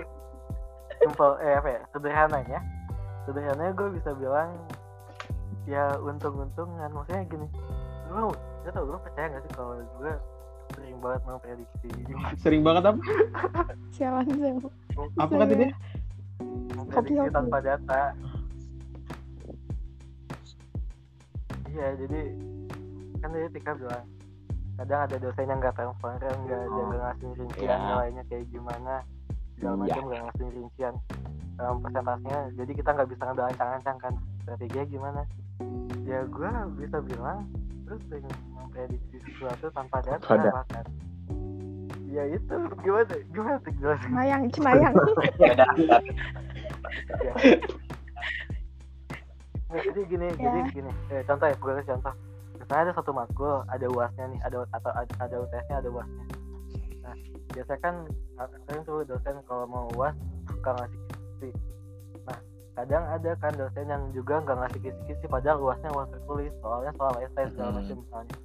[1.00, 2.60] simpel eh apa ya sederhananya
[3.24, 4.52] sederhananya gue bisa bilang
[5.72, 7.48] ya untung-untungan maksudnya gini
[8.10, 8.28] lu
[8.62, 10.14] gak tau lu percaya gak sih kalau gue
[10.72, 11.88] sering banget memprediksi
[12.44, 13.00] Sering banget apa?
[13.90, 14.60] sialan sialan
[15.16, 15.72] Apa kata dia?
[16.74, 17.32] memprediksi Hoki-hoki.
[17.32, 18.02] tanpa data
[21.70, 22.20] iya jadi
[23.18, 24.06] kan tadi Tika bilang
[24.74, 26.86] kadang ada dosen yang nggak transparan nggak ada Oh.
[26.86, 27.78] nggak ngasih rincian Ya.
[27.80, 28.94] nilainya kayak gimana
[29.54, 29.80] segala Iya.
[29.86, 30.94] macam nggak ngasih rincian
[31.54, 35.22] dalam persentasenya jadi kita nggak bisa ngambil ancang-ancang kan strateginya gimana
[36.06, 37.48] ya gue bisa bilang
[37.88, 40.52] terus sering memprediksi sesuatu tanpa data data.
[40.52, 40.86] bahkan
[42.12, 43.58] ya itu gimana gimana?
[43.64, 44.94] Sih jelasin cenayang cenayang
[45.40, 45.70] ya udah
[47.24, 47.34] ya.
[49.72, 50.52] Nggak, jadi gini Ya.
[50.52, 50.92] jadi gini.
[51.16, 52.14] Eh, contoh ya gue kasih contoh.
[52.60, 56.24] Misalnya ada satu makul ada uasnya nih ada atau ada, ada UTS-nya ada uasnya.
[57.08, 57.16] Nah
[57.56, 57.96] biasanya kan
[58.40, 60.16] uh, sering tuh dosen kalau mau uas
[60.52, 61.00] suka ngasih
[61.42, 61.81] nah
[62.72, 67.14] kadang ada kan dosen yang juga nggak ngasih kisi-kisi padahal uasnya uas tertulis soalnya soal
[67.20, 67.78] esai segala Hmm.
[67.78, 68.36] macam misalnya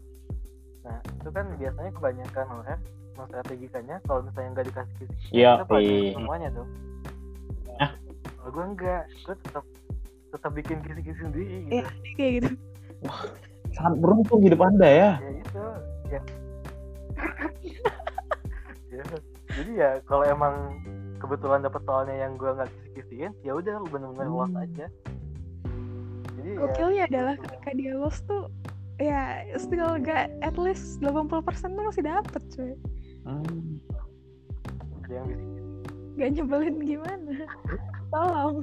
[0.83, 2.81] nah itu kan biasanya kebanyakan orang
[3.17, 6.13] menstrategikannya kalau misalnya nggak dikasih kisi-kisi Iya, itu pelajaran iya.
[6.13, 6.71] semuanya dong
[7.77, 7.91] Ah.
[8.37, 9.65] kalau gue enggak gue tetap
[10.29, 11.87] tetap bikin kisi-kisi sendiri gitu Iya.
[12.15, 12.49] kayak gitu
[13.73, 15.11] Sangat beruntung hidup Anda ya.
[15.17, 15.65] ya itu
[16.09, 16.21] ya
[18.89, 19.05] Ya,
[19.53, 20.55] jadi ya kalau emang
[21.27, 24.63] kebetulan dapet soalnya yang gue nggak kisi-kisiin ya udah lu bener-bener lost Hmm.
[24.63, 24.87] aja.
[26.39, 28.47] Jadi ya gokilnya adalah ketika dia lost tuh
[28.97, 31.27] ya still gak at least 80%
[31.75, 32.73] tuh masih dapet cuy.
[33.27, 33.83] Hmm.
[35.03, 35.61] ada yang bisa
[36.17, 37.35] gak nyebelin gimana?
[38.15, 38.63] Tolong.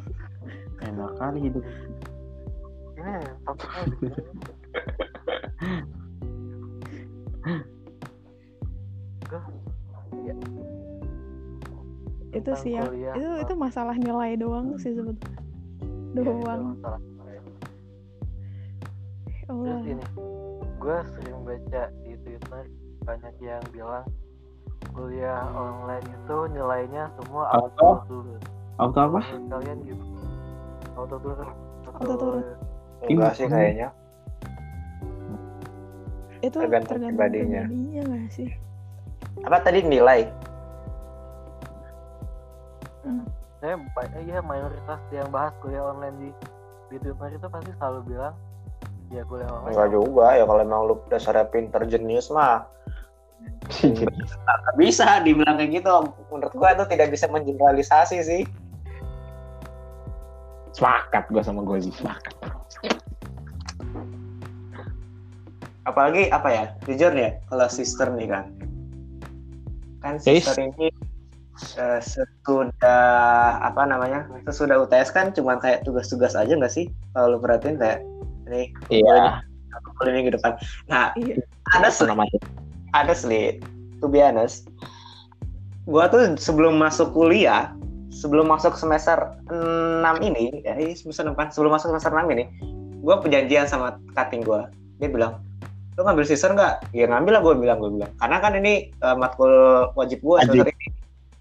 [0.82, 1.63] Enak kali hidup.
[1.63, 1.84] ini.
[9.23, 9.41] Gua,
[10.23, 10.34] ya,
[12.34, 15.38] itu sih kuliah, itu itu masalah nilai doang sih sebetulnya.
[15.38, 16.62] Ya, itu doang.
[19.43, 20.06] Ya terus ini
[20.82, 22.63] gue sering baca di twitter
[23.04, 24.08] banyak yang bilang
[24.91, 28.39] kuliah online itu nilainya semua auto turun
[28.82, 29.22] Auto apa?
[29.54, 30.04] Kalian gitu.
[30.98, 31.50] Auto turun
[31.93, 32.43] Auto turun.
[33.06, 33.46] enggak sih.
[33.46, 33.89] kayaknya.
[36.43, 37.63] Itu tergantung tergantung pribadinya.
[37.69, 38.50] pribadinya nggak sih?
[39.46, 40.28] Apa tadi nilai
[43.59, 46.29] saya ba- eh, iya mayoritas yang bahas kuliah online di
[46.89, 48.35] di twitter itu pasti selalu bilang
[49.09, 52.67] ya kuliah online enggak juga ya kalau emang lu dasarnya pinter jenius mah
[53.83, 55.91] nggak bisa dibilang kayak gitu
[56.29, 58.43] menurut gua itu tidak bisa mengeneralisasi sih
[60.73, 62.33] Sepakat gue sama gue sepakat.
[65.83, 68.45] apalagi apa ya jujur ya kalau sister nih kan
[70.01, 70.47] kan Yes.
[70.47, 70.89] sister ini
[71.77, 76.89] eh, sesudah apa namanya sesudah UTS kan cuma kayak tugas-tugas aja nggak sih?
[77.13, 78.01] Kalau lu perhatiin kayak
[78.49, 79.41] nih Iya.
[79.99, 80.57] kuliah minggu depan.
[80.89, 81.41] Nah Iya.
[81.77, 82.05] ada sih
[82.93, 83.57] ada sih
[84.01, 84.69] to be honest
[85.89, 87.73] gua tuh sebelum masuk kuliah
[88.13, 92.45] sebelum masuk semester 6 ini ya ini semester 6 kan sebelum masuk semester 6 ini
[93.03, 94.69] gua perjanjian sama cutting gua.
[95.01, 95.43] Dia bilang
[95.93, 96.89] lu ngambil sister nggak?
[96.89, 98.09] Ya ngambil lah gue bilang gue bilang.
[98.17, 99.53] Karena kan ini eh, matkul
[99.93, 100.87] wajib gue semester ini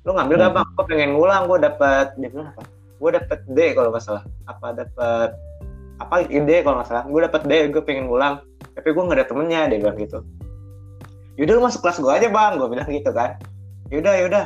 [0.03, 0.55] lu ngambil Hmm.
[0.55, 0.69] bang?
[0.75, 2.63] Gue pengen ngulang gue dapet dia bilang apa?
[2.99, 4.25] Gue dapet D kalau nggak salah.
[4.51, 5.31] Apa dapet
[6.03, 7.05] apa D kalau nggak salah.
[7.07, 8.43] Gue dapet D gue pengen ngulang.
[8.75, 10.19] Tapi gue nggak ada temennya dia bilang gitu.
[11.39, 12.53] Yaudah lu masuk kelas gue aja bang.
[12.59, 13.39] Gue bilang gitu kan.
[13.95, 14.45] Yaudah yaudah.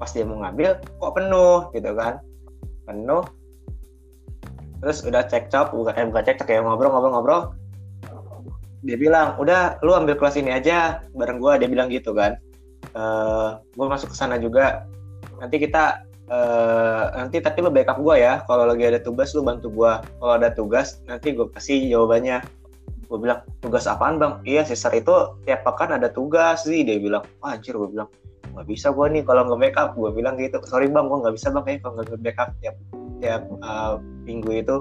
[0.00, 2.14] Pas dia mau ngambil kok penuh gitu kan.
[2.88, 3.24] Penuh.
[4.80, 7.52] Terus udah cekcok bukan eh bukan cekcok ya ngobrol-ngobrol-ngobrol.
[8.84, 12.36] Dia bilang udah lu ambil kelas ini aja bareng gue dia bilang gitu kan
[12.92, 14.84] eh gue masuk ke sana juga.
[15.40, 18.44] Nanti kita eh nanti tapi lu backup gue ya.
[18.44, 22.44] Kalau lagi ada tugas lu bantu gue kalau ada tugas nanti gue kasih jawabannya.
[23.08, 24.40] Gue bilang tugas apaan bang?
[24.44, 25.12] Iya sister itu
[25.48, 26.64] tiap pekan ada tugas.
[26.64, 28.08] Sih dia bilang Wah, anjir gue bilang
[28.54, 29.88] nggak bisa gue nih kalau nggak backup.
[29.96, 32.76] Gue bilang gitu sorry bang gue nggak bisa bang kayak kalau nggak backup tiap
[33.20, 33.94] tiap eh,
[34.24, 34.76] minggu itu.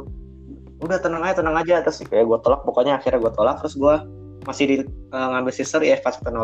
[0.83, 2.63] Udah tenang aja tenang aja terus kayak gue tolak.
[2.67, 3.95] Pokoknya akhirnya gue tolak terus gue
[4.43, 6.35] masih di eh, ngambil sister ya pas 05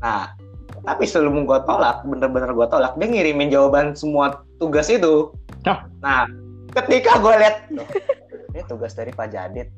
[0.00, 0.32] nah
[0.84, 5.32] tapi sebelum gue tolak bener-bener gue tolak dia ngirimin jawaban semua tugas itu.
[6.00, 6.24] Nah
[6.72, 7.88] ketika gue lihat "Loh,
[8.54, 9.68] ini tugas dari Pak Jadit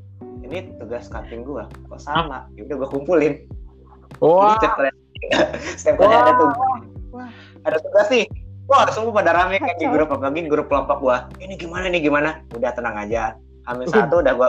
[0.42, 2.46] ini tugas cutting gue kok sama?
[2.54, 3.34] Ya udah gue kumpulin.
[4.20, 4.54] Wah.
[4.54, 4.90] Jadi setiap kali
[5.80, 6.58] setiap kali ada tugas.
[7.64, 8.26] Ada tugas nih.
[8.70, 11.26] Wah semua pada rame kayak di grup apalagi grup kelompok gua.
[11.42, 12.40] Ini gimana nih gimana?
[12.54, 13.34] Udah tenang aja.
[13.66, 14.48] Hamil satu udah gua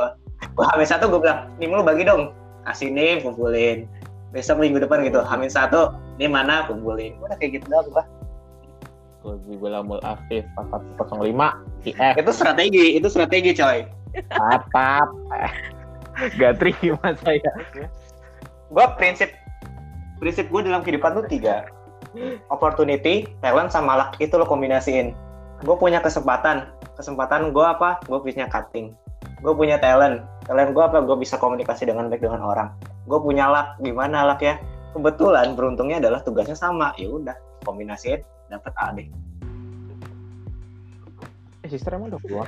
[0.54, 2.32] gua hamil satu gua bilang nih lu bagi dong.
[2.64, 3.90] Kasih nih kumpulin.
[4.30, 5.26] Besok minggu depan gitu.
[5.26, 6.70] Hamil satu ini mana?
[6.70, 8.06] Kumpulin udah kayak gitu doang gua
[9.24, 13.88] Lebih bilang aktif 4105 IF itu strategi itu strategi coy.
[14.30, 15.08] Tatap.
[16.40, 17.52] Gak terima saya.
[18.70, 19.32] gua prinsip
[20.20, 21.66] prinsip gua dalam kehidupan tuh tiga.
[22.54, 24.20] Opportunity talent sama luck.
[24.22, 25.16] Itu lo kombinasiin.
[25.66, 26.70] Gue punya kesempatan.
[26.94, 27.98] Kesempatan gue apa?
[28.06, 28.94] Gue punya cutting.
[29.42, 30.22] Gue punya talent.
[30.46, 31.02] Talent gue apa?
[31.02, 32.70] Gue bisa komunikasi dengan baik dengan orang.
[33.10, 33.82] Gue punya luck.
[33.82, 34.62] Gimana luck ya
[34.94, 36.94] kebetulan beruntungnya adalah tugasnya sama.
[36.96, 39.08] Ya udah kombinasiin dapat A deh
[41.64, 42.48] Eh, sister emang udah keluar?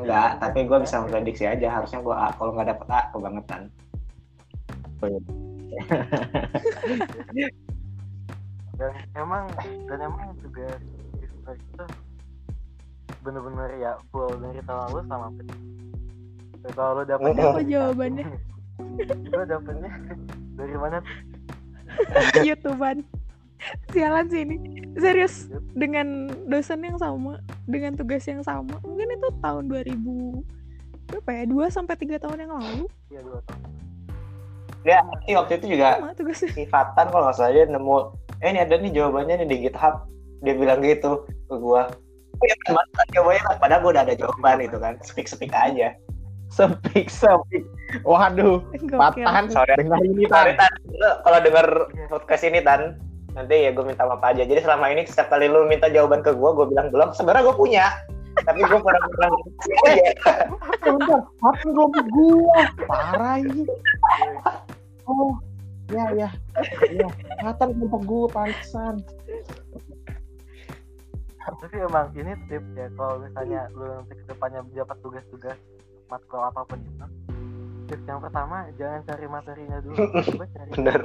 [0.00, 1.68] enggak tapi gue bisa memprediksi aja.
[1.70, 3.62] Harusnya gue A kalau nggak dapet A kebangetan.
[8.74, 9.44] Dan emang
[9.84, 10.72] dan emang juga
[11.20, 11.84] sister itu
[13.20, 15.46] bener-bener ya full dari tahun lalu sama Pet.
[16.60, 18.24] Dan kalau lu dapetnya Apa jawabannya?
[19.28, 19.90] lu dapetnya
[20.60, 21.16] dari mana tuh?
[22.48, 23.00] YouTubean.
[23.92, 24.56] Sialan sih ini.
[24.96, 28.76] Serius dengan dosen yang sama, dengan tugas yang sama.
[28.80, 29.96] Mungkin itu tahun 2000
[31.10, 31.44] berapa ya?
[31.44, 32.84] 2 sampai 3 tahun yang lalu.
[33.10, 33.62] Iya dua tahun.
[34.80, 34.96] ya
[35.28, 36.48] sih waktu itu juga Sama tugasnya.
[36.56, 37.96] si Fatan kalau nggak salah dia nemu
[38.40, 40.08] eh ini ada nih jawabannya nih di GitHub
[40.40, 41.92] dia bilang gitu ke gua
[42.32, 42.80] oh ya kan
[43.12, 45.92] jawabannya kan padahal gua udah ada jawaban itu kan speak speak aja
[46.50, 47.64] Sepik sepik.
[48.02, 48.60] Waduh.
[48.74, 48.98] Gokil.
[48.98, 49.74] Patahan Sorry.
[49.78, 50.66] dengan ini Sorry tan.
[50.66, 51.66] Tan, lu kalau denger
[52.10, 52.98] podcast ini Tan
[53.30, 56.34] nanti ya gue minta maaf aja jadi selama ini setiap kali lu minta jawaban ke
[56.34, 57.86] gua gua bilang belum sebenarnya gua punya
[58.42, 59.34] tapi gua pernah bilang
[60.80, 62.60] Bentar, apa ngopi gua?
[62.88, 63.68] Parah ini.
[65.04, 65.36] Oh,
[65.92, 66.28] ya ya.
[66.88, 67.08] Ya,
[67.44, 69.04] Nathan kelompok gua pantesan.
[71.40, 75.58] tapi emang ini tips ya kalau misalnya lu nanti ke depannya dapat tugas-tugas
[76.10, 77.06] matkul apa pun itu
[77.90, 79.96] tips yang pertama jangan cari materinya dulu
[80.26, 81.00] coba cari Bener.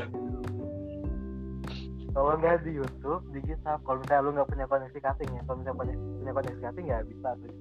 [2.13, 5.57] kalau nggak di YouTube di GitHub kalau misalnya lu nggak punya koneksi cutting ya kalau
[5.61, 7.53] misalnya punya, punya koneksi cutting ya bisa tuh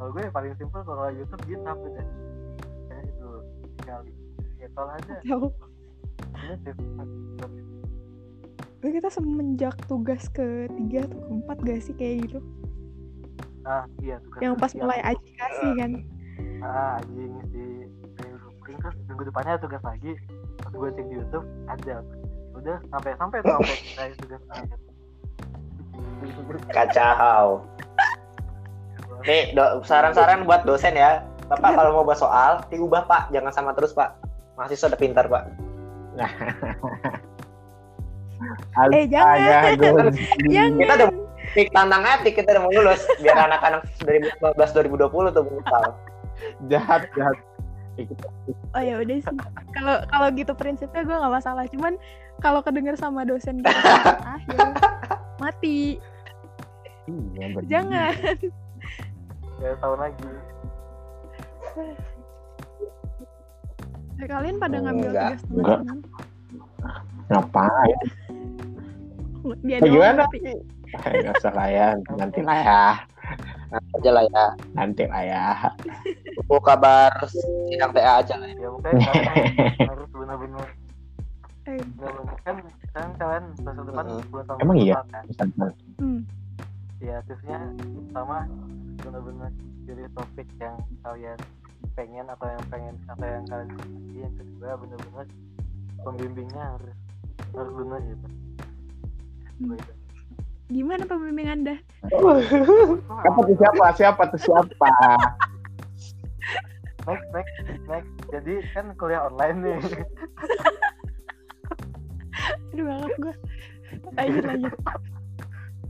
[0.00, 2.06] kalau gue yang paling simpel kalau YouTube GitHub udah
[2.88, 3.40] cari dulu
[3.80, 4.12] sekali
[4.60, 5.46] ya kalau Tahu.
[6.40, 6.84] ini tips
[8.80, 12.40] kita semenjak tugas ketiga atau keempat gak sih kayak gitu?
[13.64, 15.90] ah iya tugas Yang pas mulai aplikasi kan?
[16.60, 17.66] Ah anjing di
[18.20, 20.12] blueprint terus minggu depannya tugas lagi
[20.60, 22.04] pas gue cek di YouTube ada
[22.56, 24.78] udah sampai sampai tuh sampai saya tugas akhir
[26.72, 27.64] kacau.
[29.24, 31.24] Nih do- saran-saran buat dosen ya.
[31.50, 33.28] Bapak kalau mau bahas soal diubah pak.
[33.34, 34.16] Jangan sama terus pak.
[34.56, 35.44] Mahasiswa udah pintar pak.
[38.96, 39.76] Eh jangan,
[40.48, 40.80] jangan.
[40.80, 41.08] kita udah
[41.76, 43.04] tantang etik kita udah mau lulus.
[43.20, 45.84] Biar anak-anak 2019 2020 tuh menyesal
[46.68, 47.36] jahat jahat.
[48.72, 49.38] oh ya udah sih.
[49.76, 51.64] Kalau kalau gitu prinsipnya gue nggak masalah.
[51.68, 52.00] Cuman
[52.40, 53.68] kalau kedenger sama dosen gitu
[54.24, 54.58] akhir
[55.42, 56.00] mati.
[57.10, 58.14] Iya, jangan.
[59.60, 60.30] Ya tahun lagi.
[64.20, 65.80] Eh, kalian pada ngambil Enggak, setengah enggak.
[67.30, 68.00] Ngapain?
[69.64, 70.28] dia gimana?
[70.28, 70.38] tapi
[70.90, 72.84] Eh, Nggak usah lah ya, nanti lah ya,
[73.70, 74.46] aja lah ya.
[74.74, 75.44] Nanti lah ya.
[76.40, 78.68] tunggu kabar sidang TA aja lah ya.
[78.70, 79.54] Makanya kalian
[79.94, 80.68] harus benar-benar.
[81.68, 82.56] Eh, benar-benar kan
[82.90, 84.94] kan kalian semester depan bulan tahun Emang iya?
[85.06, 85.24] kan?
[86.00, 86.20] Hmm,
[86.98, 87.58] ya tipsnya
[88.10, 88.48] pertama
[89.04, 89.50] benar-benar
[89.86, 91.38] pilih topik yang kalian
[91.94, 95.26] pengen atau yang pengen atau yang kalian sukai yang kedua benar-benar
[96.00, 96.96] pembimbingnya harus
[97.54, 98.28] harus benar gitu
[99.60, 99.76] Hmm.
[100.70, 101.74] Gimana pembimbing anda?
[103.20, 103.84] Siapa tuh siapa?
[103.98, 104.88] Siapa tuh siapa?
[107.10, 108.12] next next next.
[108.30, 109.78] Jadi kan kuliah online nih.
[112.70, 113.34] Aduh banget gue
[114.14, 114.74] lanjut lanjut.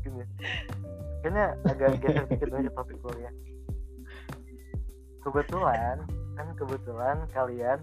[0.01, 0.25] Gini.
[1.21, 3.33] Kayaknya agak geser dikit dari topik kuliah.
[5.21, 5.97] Kebetulan
[6.40, 7.79] kan kebetulan kalian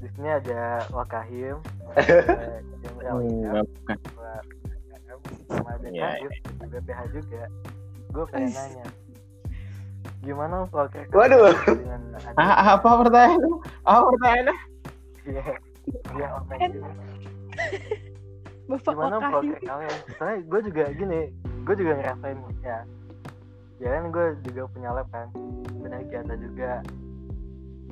[0.00, 1.60] di sini ada Wakahim
[1.92, 3.98] ada Jenderal Hmm, Idam, bukan.
[5.48, 7.42] Sama Iya, Kadif, di BPH juga
[8.12, 8.86] gue pengen nanya.
[10.22, 11.54] Gimana progres Waduh.
[11.66, 13.50] dengan ada Ah, apa pertanyaannya?
[13.84, 14.56] Apa pertanyaannya?
[15.26, 15.44] iya.
[16.18, 16.82] Iya online
[18.66, 21.20] bapak gimana kalian soalnya gue juga gini
[21.62, 22.78] gue juga ngerasain ya.
[23.76, 25.28] Ya kan gue juga punya lab kan.
[25.76, 26.72] Punya kegiatan juga.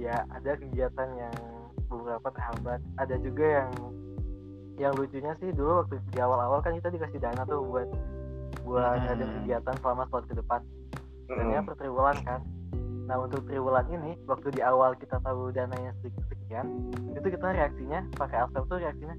[0.00, 1.36] Ya ada kegiatan yang
[1.86, 2.80] beberapa terhambat.
[2.98, 3.70] Ada juga yang
[4.78, 7.88] yang lucunya sih dulu waktu di awal-awal kan kita dikasih dana tuh buat
[8.66, 9.12] buat Hmm.
[9.12, 10.60] ada kegiatan selama slot ke depan.
[11.28, 12.40] Dananya per triwulan kan.
[13.04, 18.00] Nah untuk triwulan ini waktu di awal kita tahu dananya sedikit sekian itu kita reaksinya
[18.16, 19.14] pakai Alsep tuh reaksinya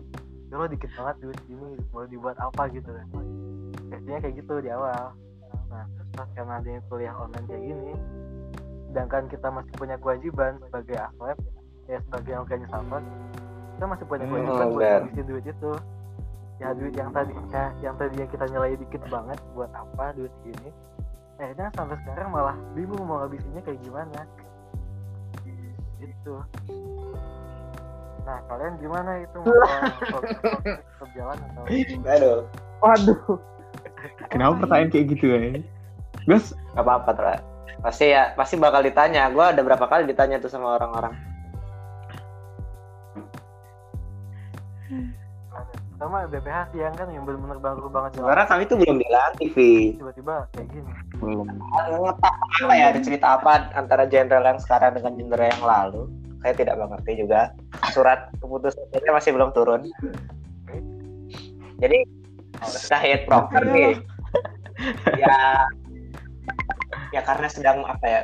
[0.50, 2.90] ya lo dikit banget duit ini mau dibuat apa gitu.
[2.90, 3.08] Kan
[3.94, 5.14] reaksinya kayak gitu di awal.
[5.70, 7.94] Nah terus pas karena ada kuliah online kayak gini
[8.96, 11.36] sedangkan kita masih punya kewajiban sebagai aslep
[11.92, 13.04] ya sebagai organisator
[13.76, 15.00] kita masih punya Hmm, kewajiban buat benar.
[15.04, 15.72] ngabisin duit itu.
[16.56, 20.32] Ya duit yang tadi ya, yang tadi yang kita nilai dikit banget buat apa duit
[20.42, 20.72] gini
[21.36, 24.20] akhirnya sampai sekarang malah bingung mau ngabisinnya kayak gimana.
[26.00, 26.34] Gitu.
[28.24, 29.40] Nah kalian gimana itu?
[29.44, 31.64] Mau tetap jalan atau
[32.08, 32.40] aduh.
[32.80, 33.20] Waduh.
[34.32, 35.60] Kenapa pertanyaan kayak gitu ya?
[36.26, 37.36] Gus, apa-apa Tra.
[37.84, 39.28] pasti ya pasti bakal ditanya.
[39.28, 41.12] Gue ada berapa kali ditanya tuh sama orang-orang
[46.06, 48.10] sama BPH siang kan yang benar-benar baru banget.
[48.16, 49.74] Jalan sebenarnya kami tuh belum dilantik Vi.
[49.98, 50.92] Tiba-tiba kayak gini.
[51.18, 51.48] Belum.
[51.50, 52.86] ngetak apa ya?
[52.94, 56.02] Ada cerita apa antara jenderal yang sekarang dengan jenderal yang lalu?
[56.46, 57.42] Saya tidak mengerti juga.
[57.90, 59.82] Surat keputusannya masih belum turun.
[61.82, 61.98] Jadi
[62.64, 64.00] Syahid Proker nih
[65.20, 65.68] ya
[67.12, 68.22] ya karena sedang apa ya?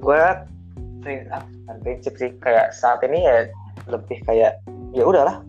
[0.00, 0.22] Gue
[1.84, 3.36] prinsip sih kayak saat ini ya
[3.86, 4.58] lebih kayak
[4.92, 5.44] ya udahlah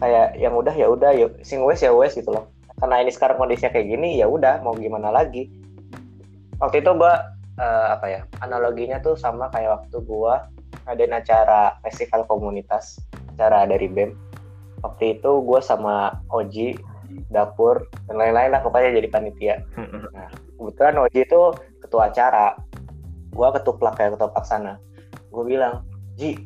[0.00, 2.50] kayak yang udah ya udah ya sing wes ya wes gitu loh.
[2.80, 5.50] Karena ini sekarang kondisinya kayak gini ya udah mau gimana lagi?
[6.58, 10.50] Waktu itu gua eh, apa ya analoginya tuh sama kayak waktu gua
[10.84, 12.98] ngadain acara festival komunitas
[13.34, 14.12] acara dari BEM.
[14.82, 16.76] Waktu itu gua sama Oji
[17.30, 19.54] dapur dan lain-lain lah pokoknya jadi panitia.
[20.12, 20.28] Nah
[20.58, 21.42] kebetulan Oji itu
[21.84, 22.58] ketua acara.
[23.34, 24.78] Gua ketuplak kayak ketua pelaksana
[25.34, 25.82] gue bilang
[26.14, 26.38] Ji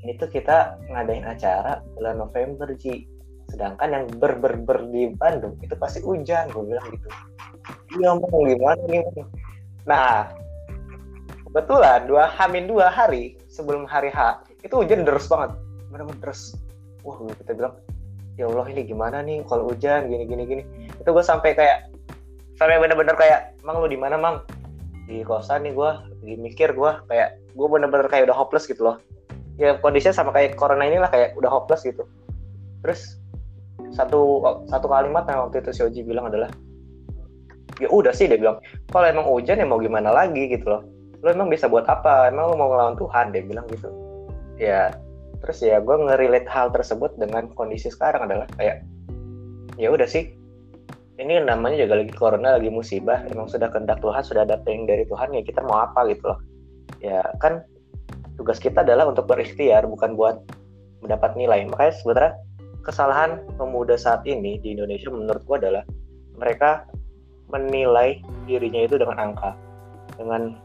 [0.00, 3.04] ini tuh kita ngadain acara bulan November Ji.
[3.52, 7.08] Sedangkan yang ber ber ber di Bandung itu pasti hujan gue bilang gitu.
[8.00, 9.28] Iya mau gimana nih Mang?"
[9.88, 10.28] nah
[11.48, 15.56] kebetulan dua hamin dua hari sebelum hari H itu hujan deras banget.
[15.92, 16.56] Bener-bener deras.
[17.04, 17.74] Wah kita bilang
[18.38, 20.08] ya Allah ini gimana nih kalau hujan?
[20.08, 20.62] Gini gini gini.
[20.96, 21.92] Itu gue sampai kayak
[22.56, 24.46] sampai bener-bener kayak mang lu di mana mang?
[25.10, 25.90] Di kosan nih gue
[26.22, 28.96] lagi mikir gue kayak gue bener-bener kayak udah hopeless gitu loh
[29.56, 32.06] ya kondisinya sama kayak corona inilah kayak udah hopeless gitu.
[32.84, 33.18] Terus
[33.96, 36.52] satu satu kalimat yang waktu itu si Oji bilang adalah
[37.82, 38.60] ya udah sih dia bilang.
[38.92, 40.82] Kalau emang hujan ya mau gimana lagi gitu loh.
[41.20, 42.28] Lo emang bisa buat apa?
[42.28, 43.88] Emang lo mau ngelawan Tuhan dia bilang gitu.
[44.60, 44.94] Ya
[45.40, 48.84] terus ya gue ngerelate hal tersebut dengan kondisi sekarang adalah kayak
[49.80, 50.36] ya udah sih
[51.16, 55.04] ini namanya juga lagi corona lagi musibah emang sudah kehendak Tuhan sudah ada yang dari
[55.08, 56.38] Tuhan ya kita mau apa gitu loh.
[57.00, 57.64] Ya kan
[58.40, 60.40] tugas kita adalah untuk berikhtiar bukan buat
[61.04, 62.32] mendapat nilai makanya sebenarnya
[62.80, 65.84] kesalahan pemuda saat ini di Indonesia menurut gua adalah
[66.40, 66.88] mereka
[67.52, 69.52] menilai dirinya itu dengan angka
[70.16, 70.56] dengan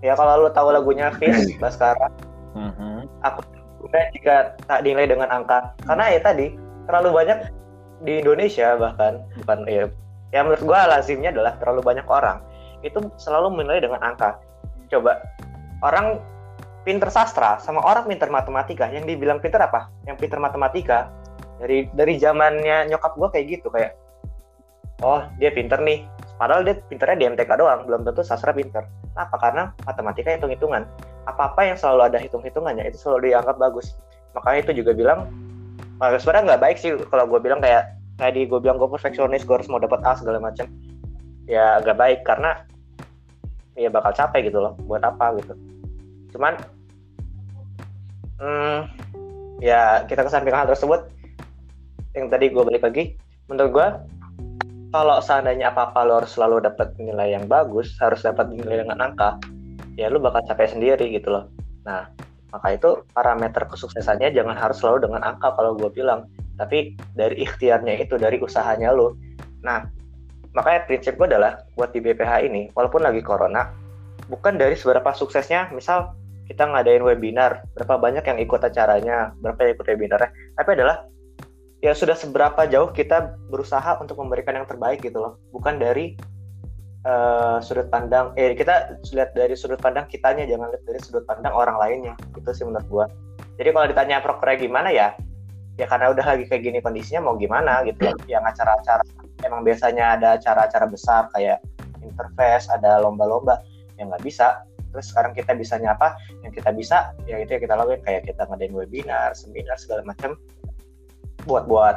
[0.00, 2.08] Ya kalau lu tahu lagunya Fish Baskara,
[2.56, 3.04] Mhm.
[3.20, 3.44] aku
[4.16, 5.76] jika tak dinilai dengan angka.
[5.84, 6.56] Karena ya tadi
[6.88, 7.38] terlalu banyak
[8.08, 9.84] di Indonesia bahkan bukan ya
[10.32, 12.40] ya menurut gua lazimnya adalah terlalu banyak orang
[12.80, 14.40] itu selalu menilai dengan angka.
[14.88, 15.20] Coba
[15.84, 16.16] orang
[16.82, 18.88] pinter sastra sama orang pinter matematika.
[18.88, 19.92] Yang dibilang pinter apa?
[20.08, 21.12] Yang pinter matematika.
[21.60, 23.96] Dari dari zamannya nyokap gua kayak gitu kayak
[25.04, 26.08] oh dia pinter nih.
[26.40, 28.88] Padahal dia pinternya di MTK doang belum tentu sastra pinter.
[29.16, 30.88] Apa karena matematika hitung hitungan
[31.28, 33.94] apa apa yang selalu ada hitung hitungannya itu selalu dianggap bagus.
[34.32, 35.28] Makanya itu juga bilang
[36.00, 39.68] sebenarnya nggak baik sih kalau gue bilang kayak tadi gue bilang gue perfeksionis gue harus
[39.68, 40.64] mau dapat A segala macam
[41.44, 42.64] ya agak baik karena
[43.76, 45.52] ya bakal capek gitu loh buat apa gitu
[46.40, 46.56] cuman
[48.40, 48.80] hmm,
[49.60, 51.04] ya kita kesampingkan hal tersebut
[52.16, 53.20] yang tadi gue balik lagi
[53.52, 53.86] menurut gue
[54.90, 59.38] kalau seandainya apa-apa lo harus selalu dapat nilai yang bagus, harus dapat nilai dengan angka,
[59.94, 61.46] ya lo bakal capek sendiri gitu loh.
[61.86, 62.10] Nah,
[62.50, 66.26] maka itu parameter kesuksesannya jangan harus selalu dengan angka kalau gue bilang,
[66.58, 69.14] tapi dari ikhtiarnya itu, dari usahanya lo.
[69.62, 69.86] Nah,
[70.58, 73.70] makanya prinsip gue adalah buat di BPH ini, walaupun lagi corona,
[74.26, 76.18] bukan dari seberapa suksesnya, misal
[76.50, 81.06] kita ngadain webinar, berapa banyak yang ikut acaranya, berapa yang ikut webinarnya, tapi adalah
[81.78, 85.38] ya sudah seberapa jauh kita berusaha untuk memberikan yang terbaik gitu loh.
[85.54, 86.18] Bukan dari
[87.06, 91.54] uh, sudut pandang eh kita lihat dari sudut pandang kitanya jangan lihat dari sudut pandang
[91.54, 92.14] orang lainnya.
[92.34, 93.06] Itu sih menurut gua.
[93.56, 95.08] Jadi kalau ditanya prokernya gimana ya
[95.78, 98.16] ya karena udah lagi kayak gini kondisinya mau gimana gitu loh.
[98.28, 99.02] Yang acara-acara
[99.46, 101.62] emang biasanya ada acara-acara besar kayak
[102.04, 103.64] interface ada lomba-lomba.
[103.96, 104.46] Yang nggak bisa
[104.90, 106.18] terus sekarang kita bisanya apa?
[106.42, 108.00] Yang kita bisa ya itu yang kita lakuin.
[108.04, 110.36] Kayak kita ngadain webinar seminar segala macam.
[111.48, 111.96] Buat buat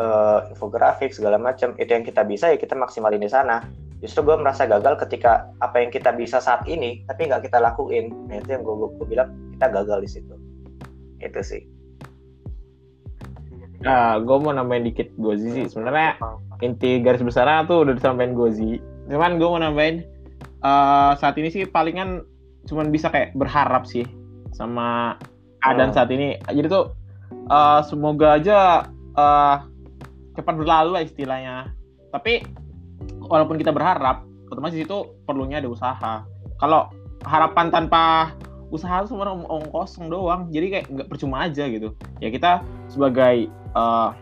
[0.00, 1.76] uh, infografik segala macam.
[1.78, 3.64] Itu yang kita bisa ya kita maksimalin di sana.
[4.02, 8.10] Justru gue merasa gagal ketika apa yang kita bisa saat ini tapi nggak kita lakuin.
[8.26, 10.34] Nah itu yang gue, gue bilang kita gagal di situ.
[11.22, 11.62] Itu sih.
[13.82, 15.66] Nah, gue mau nambahin dikit Gozi sih.
[15.66, 16.14] Sebenarnya
[16.62, 18.78] inti garis besarnya tuh udah disampaikan Gozi.
[19.10, 20.06] Cuman gue mau nambahin
[20.62, 22.22] uh, saat ini sih palingan
[22.66, 24.06] cuman bisa kayak berharap sih
[24.54, 25.18] sama
[25.62, 25.96] keadaan Hmm.
[25.96, 26.38] saat ini.
[26.38, 26.94] Jadi tuh
[27.50, 28.86] uh, semoga aja
[29.18, 29.56] uh,
[30.38, 31.56] cepat berlalu lah istilahnya.
[32.14, 32.42] Tapi
[33.22, 36.14] walaupun kita berharap, otomatis itu perlunya ada usaha.
[36.60, 36.92] Kalau
[37.26, 38.34] harapan tanpa
[38.72, 40.48] usaha itu sebenarnya omong kosong doang.
[40.54, 41.94] Jadi kayak nggak percuma aja gitu.
[42.22, 44.14] Ya kita sebagai uh,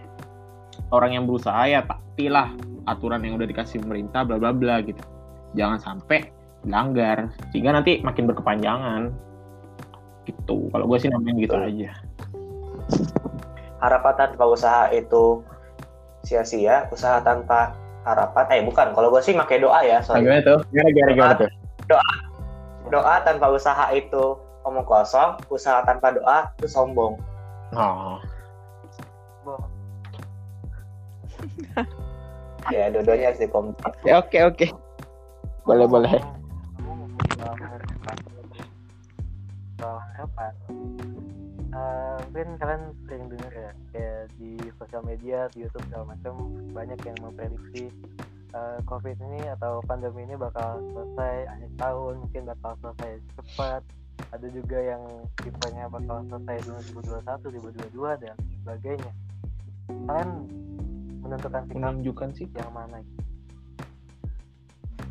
[0.90, 2.54] orang yang berusaha ya taktilah
[2.88, 5.02] aturan yang udah dikasih pemerintah bla bla bla gitu.
[5.58, 6.30] Jangan sampai
[6.62, 9.10] melanggar sehingga nanti makin berkepanjangan
[10.28, 10.68] gitu.
[10.70, 11.68] Kalau gue sih namanya gitu Betul.
[11.68, 11.90] aja.
[13.80, 15.40] harapan tanpa usaha itu
[16.20, 17.72] sia-sia usaha tanpa
[18.04, 20.58] harapan eh bukan kalau gue sih pakai doa ya soalnya gimana tuh?
[20.68, 21.50] Gimana gimana gimana tuh?
[22.92, 24.36] doa tanpa usaha itu
[24.68, 27.16] omong kosong usaha tanpa doa itu sombong
[27.70, 28.18] Oh,
[32.74, 34.66] ya dua-duanya harus dikompak ya, oke oke.
[35.64, 36.14] Boleh boleh.
[39.80, 40.52] soal harapan
[41.70, 46.34] Eh, mungkin kalian sering dengar ya kayak di sosial media di YouTube segala macam
[46.74, 47.94] banyak yang memprediksi
[48.50, 53.82] eh, COVID ini atau pandemi ini bakal selesai akhir tahun mungkin bakal selesai cepat
[54.34, 55.02] ada juga yang
[55.38, 56.68] tipenya bakal selesai di
[57.06, 58.34] 2021 2022 dan
[58.66, 59.12] sebagainya
[60.10, 60.30] kalian
[61.22, 62.46] menentukan sikap Menunjukkan sih.
[62.50, 63.22] yang mana gitu.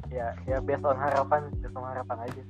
[0.09, 2.43] Ya ya based on harapan based on harapan aja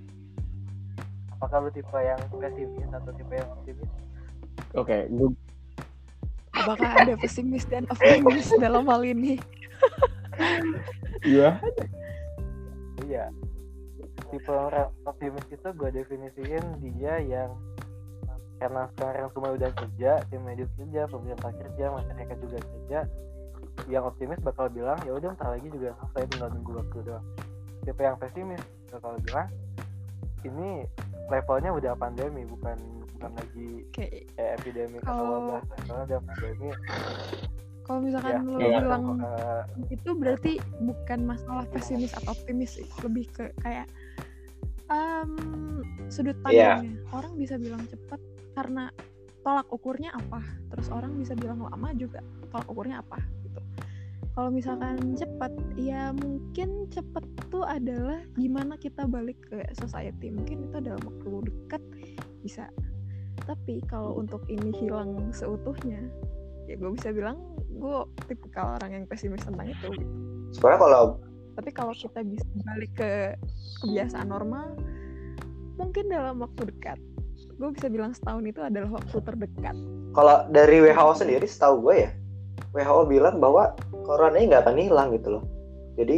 [1.36, 3.90] apakah lu tipe yang pesimis atau tipe yang optimis
[4.78, 5.34] Oke, gue
[6.54, 9.42] Apakah ada pesimis dan optimis dalam hal ini?
[11.26, 11.58] iya.
[13.02, 13.34] iya
[14.30, 17.50] tipe orang optimis itu gue definisiin dia yang
[18.62, 23.00] karena sekarang semua udah kerja tim medis kerja pemerintah kerja masyarakat juga kerja
[23.88, 27.26] yang optimis bakal bilang ya udah ntar lagi juga selesai tinggal nunggu waktu doang
[27.90, 29.50] tipe yang pesimis bakal bilang
[30.46, 30.86] ini
[31.28, 32.78] levelnya udah pandemi bukan
[33.18, 36.70] bukan lagi Kayak kayak epidemi atau Kalau- wabah kalau udah pandemi
[37.82, 38.80] kalau misalkan ya lo Iya.
[38.86, 43.90] bilang eh, itu berarti bukan masalah pesimis atau optimis lebih ke kayak
[44.88, 45.34] em,
[46.06, 46.78] sudut Iya.
[46.78, 46.94] pandangnya.
[47.10, 48.22] Orang bisa bilang cepat
[48.54, 48.94] karena
[49.42, 53.18] tolak ukurnya apa, terus orang bisa bilang lama juga tolak ukurnya apa.
[54.40, 60.32] Kalau misalkan cepat, ya mungkin cepat tuh adalah gimana kita balik ke society.
[60.32, 61.84] Mungkin itu dalam waktu dekat
[62.40, 62.72] bisa.
[63.44, 66.08] Tapi kalau untuk ini hilang seutuhnya,
[66.72, 67.36] ya gue bisa bilang
[67.68, 67.98] gue
[68.30, 70.06] tipikal orang yang pesimis tentang itu gitu.
[70.54, 71.04] sebenarnya kalau
[71.58, 73.12] tapi kalau kita bisa balik ke
[73.82, 74.78] kebiasaan normal
[75.82, 77.02] mungkin dalam waktu dekat
[77.58, 79.76] gue bisa bilang setahun itu adalah waktu terdekat
[80.10, 82.12] Kalau dari WHO sendiri, setahu gue ya,
[82.74, 85.44] WHO bilang bahwa corona ini nggak akan hilang gitu loh.
[85.96, 86.18] Jadi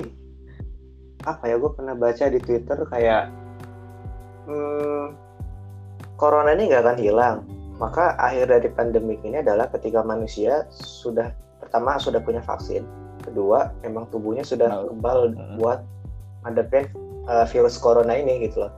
[1.25, 1.55] apa ya?
[1.57, 3.23] Gue pernah baca di Twitter kayak
[4.49, 5.05] hmm,
[6.17, 7.37] corona ini nggak akan hilang.
[7.81, 12.85] Maka akhir dari pandemi ini adalah ketika manusia sudah pertama sudah punya vaksin,
[13.25, 14.85] kedua emang tubuhnya sudah Tahu.
[14.93, 15.57] kebal Hmm.
[15.57, 15.79] buat
[16.45, 16.85] ngadepin
[17.25, 18.71] uh, virus corona ini gitu loh.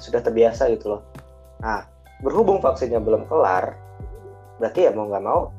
[0.00, 1.02] Sudah terbiasa gitu loh.
[1.60, 1.84] Nah,
[2.24, 3.76] berhubung vaksinnya belum kelar,
[4.56, 5.52] berarti ya mau nggak mau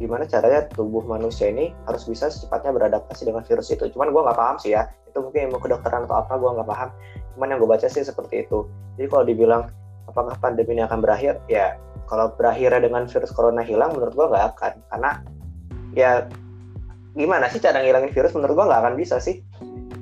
[0.00, 3.88] gimana caranya tubuh manusia ini harus bisa secepatnya beradaptasi dengan virus itu.
[3.92, 4.88] Cuman gue nggak paham sih ya.
[5.08, 6.88] Itu mungkin ilmu kedokteran atau apa gue nggak paham.
[7.36, 8.64] Cuman yang gue baca sih seperti itu.
[8.96, 9.62] Jadi kalau dibilang
[10.08, 11.76] apakah pandemi ini akan berakhir, ya
[12.08, 14.72] kalau berakhirnya dengan virus corona hilang, menurut gue nggak akan.
[14.88, 15.10] Karena
[15.92, 16.10] ya
[17.12, 18.32] gimana sih cara ngilangin virus?
[18.32, 19.44] Menurut gue nggak akan bisa sih.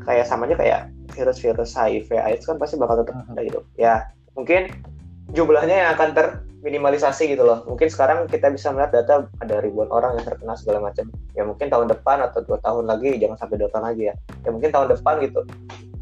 [0.07, 0.81] Kayak samanya kayak
[1.13, 3.61] virus-virus HIV, AIDS kan pasti bakal tetap ada gitu.
[3.75, 4.71] Ya mungkin
[5.35, 7.65] jumlahnya yang akan terminimalisasi gitu loh.
[7.65, 11.09] Mungkin sekarang kita bisa melihat data ada ribuan orang yang terkena segala macam.
[11.33, 14.15] Ya mungkin tahun depan atau dua tahun lagi, jangan sampai dua tahun lagi ya.
[14.45, 15.41] Ya mungkin tahun depan gitu,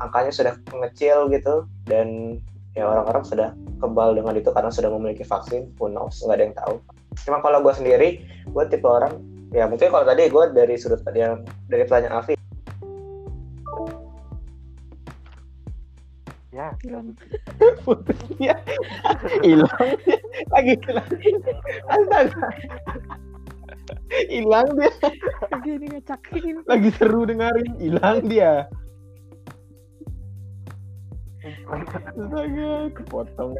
[0.02, 1.54] angkanya sudah mengecil gitu
[1.86, 2.38] dan
[2.74, 3.48] ya orang-orang sudah
[3.78, 5.70] kebal dengan itu karena sudah memiliki vaksin.
[5.78, 6.74] Who knows, nggak ada yang tahu.
[7.22, 8.08] Cuma kalau gue sendiri,
[8.50, 9.14] gue tipe orang
[9.48, 11.40] ya mungkin kalau tadi gue dari sudut yang
[11.72, 12.36] dari pertanyaan Alfi
[16.68, 17.08] ya Hilang.
[17.84, 18.54] putusnya
[19.40, 19.90] hilang
[20.52, 20.74] lagi.
[20.84, 21.08] Hilang
[21.88, 22.48] astaga
[24.28, 24.92] hilang dia.
[25.48, 27.68] Lagi ini ngecakin lagi seru dengerin.
[27.80, 28.66] Hilang dia.
[31.68, 33.52] Astaga kepotong.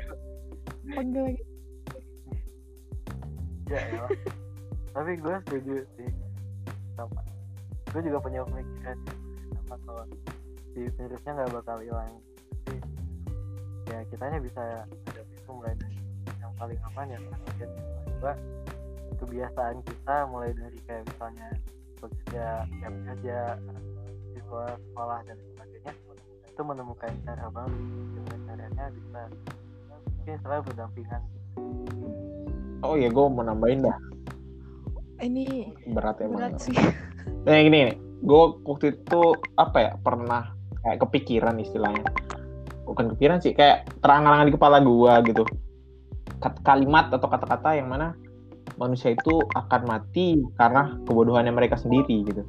[0.93, 1.43] Panggil lagi.
[3.69, 4.11] Ya elah.
[4.97, 6.11] tapi gue setuju sih.
[6.97, 7.21] Sama.
[7.93, 8.99] Gue juga punya pemikiran
[9.69, 10.05] sama kalau
[10.73, 12.17] si virusnya nggak bakal hilang
[13.89, 15.99] ya kitanya bisa ada itu mulai dari
[16.39, 17.70] yang paling aman ya mungkin
[18.18, 18.32] coba
[19.18, 21.49] kebiasaan kita mulai dari kayak misalnya
[21.99, 23.39] bekerja ya bekerja
[24.36, 25.93] siswa sekolah dan sebagainya
[26.47, 27.78] itu menemukan cara baru
[28.14, 29.20] dengan caranya bisa
[30.28, 31.22] mungkin selalu berdampingan.
[32.84, 33.99] Oh ya gue mau nambahin dah.
[35.18, 36.76] Ini berat emang berat sih.
[37.43, 39.22] Nah gini nih, gue waktu itu
[39.59, 40.55] apa ya pernah
[40.86, 42.07] kayak kepikiran istilahnya,
[42.89, 45.45] bukan kepikiran sih, kayak terang-terangan di kepala gue gitu,
[46.64, 48.16] kalimat atau kata-kata yang mana
[48.80, 52.43] manusia itu akan mati karena kebodohannya mereka sendiri gitu.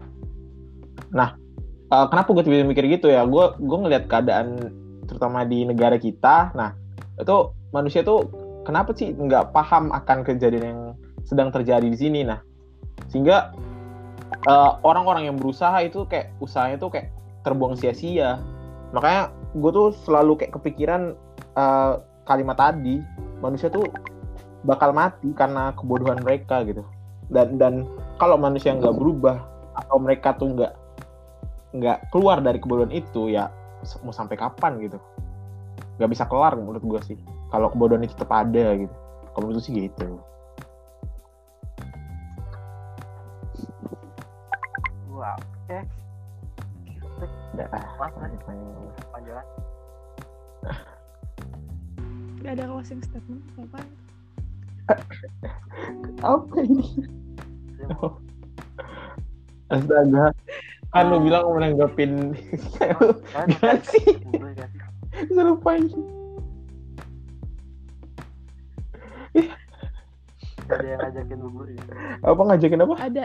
[1.12, 1.36] Nah,
[1.90, 3.26] eh, kenapa gue tiba-tiba mikir gitu ya?
[3.26, 4.58] Gue gue ngelihat keadaan
[5.10, 6.78] terutama di negara kita, nah
[7.18, 8.30] itu manusia tuh
[8.64, 10.82] kenapa sih nggak paham akan kejadian yang
[11.26, 12.22] sedang terjadi di sini?
[12.24, 12.40] Nah,
[13.10, 13.52] sehingga
[14.46, 17.10] eh, orang-orang yang berusaha itu kayak usahanya tuh kayak
[17.42, 18.38] terbuang sia-sia
[18.90, 21.14] makanya gue tuh selalu kayak kepikiran
[21.58, 21.94] eh,
[22.26, 23.02] kalimat tadi
[23.42, 23.86] manusia tuh
[24.66, 26.84] bakal mati karena kebodohan mereka gitu.
[27.30, 27.86] Dan dan
[28.18, 29.38] kalau manusia nggak berubah
[29.78, 30.74] atau mereka tuh nggak
[31.78, 33.48] nggak keluar dari kebodohan itu ya
[34.04, 35.00] mau sampai kapan gitu.
[36.02, 37.18] Nggak bisa kelar menurut gue sih.
[37.50, 38.96] Kalau kebodohan itu tetap ada gitu.
[39.34, 40.20] Kalau menurut sih gitu.
[45.10, 45.36] Wow
[45.70, 45.99] oke
[47.68, 47.86] Ah.
[49.12, 49.48] panjang
[52.40, 53.80] Gak ada closing statement apa
[56.24, 56.88] apa ini
[59.70, 60.34] Astaga.
[60.90, 62.34] Kan lu bilang mau nanggapin
[63.30, 64.18] kan Gimana sih?
[64.26, 64.82] boleh gak sih
[65.30, 65.86] Bisa lupain.
[70.70, 71.82] ada yang ngajakin bubur ya
[72.22, 72.94] Apa ngajakin apa?
[73.00, 73.24] ada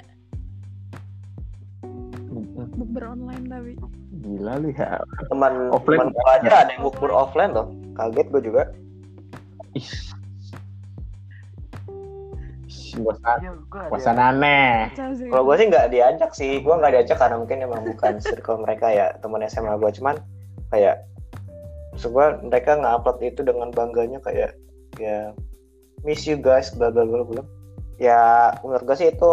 [2.74, 3.72] bukber online tapi.
[4.22, 4.98] Gila lu ya.
[5.30, 5.98] teman Offline.
[5.98, 7.66] teman gua aja ada yang bukber offline loh.
[7.94, 8.62] Kaget gue juga.
[9.78, 9.90] Ih.
[12.94, 14.94] Bosan, iya aneh.
[15.26, 16.62] kalau gue sih nggak diajak sih.
[16.62, 20.14] Gue nggak diajak karena mungkin emang bukan circle mereka ya teman SMA gue cuman
[20.70, 21.02] kayak
[21.98, 24.54] gue mereka nge-upload itu dengan bangganya kayak
[24.98, 25.34] ya
[26.06, 27.42] miss you guys bla bla bla bla.
[27.98, 29.32] Ya menurut gue sih itu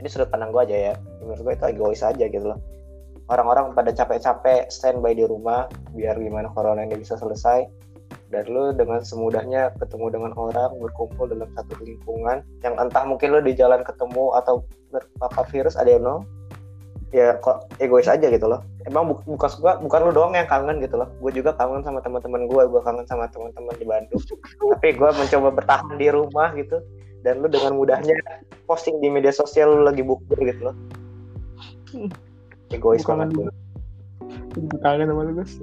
[0.00, 2.58] ini sudut pandang gue aja ya menurut gue itu egois aja gitu loh.
[3.30, 7.64] Orang-orang pada capek-capek standby di rumah biar gimana corona ini bisa selesai
[8.28, 13.40] dan lu dengan semudahnya ketemu dengan orang berkumpul dalam satu lingkungan yang entah mungkin lu
[13.40, 16.26] di jalan ketemu atau terpapar virus ada yang
[17.12, 18.64] ya kok egois aja gitu loh.
[18.88, 21.08] Emang bu- bukan gua bukan lu doang yang kangen gitu loh.
[21.20, 24.22] Gue juga kangen sama teman-teman gue gue kangen sama teman-teman di Bandung.
[24.76, 26.80] Tapi gue mencoba bertahan di rumah gitu
[27.22, 28.18] dan lu dengan mudahnya
[28.66, 30.76] posting di media sosial lu lagi bukber gitu loh
[32.72, 33.48] egois banget gue
[34.84, 35.54] kangen sama lu guys.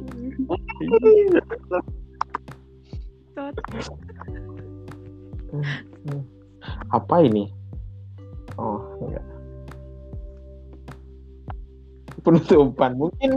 [6.93, 7.49] Apa ini?
[8.59, 9.25] Oh, enggak.
[12.21, 12.99] Penutupan.
[12.99, 13.31] Mungkin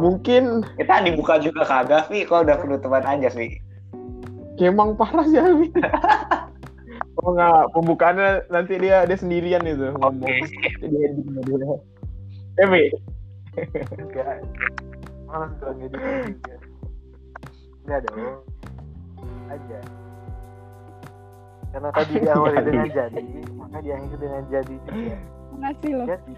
[0.00, 2.26] mungkin Kita dibuka juga kagak, Vi.
[2.26, 3.62] Kok udah penutupan aja, Vi?
[4.62, 5.70] emang parah sih Abi.
[7.22, 10.34] Oh enggak, pembukaannya nanti dia dia sendirian itu ngomong.
[10.82, 11.78] Dia dia dia.
[12.54, 12.86] Bi.
[13.98, 14.42] enggak
[15.26, 16.56] malas gue ngedit juga
[17.84, 18.38] enggak dong
[19.50, 19.80] aja
[21.74, 22.66] karena tadi diawali Jadi.
[22.70, 23.22] dengan jadi
[23.58, 25.16] maka diakhiri dengan jadi juga
[25.54, 26.06] Makasih loh.
[26.10, 26.32] jadi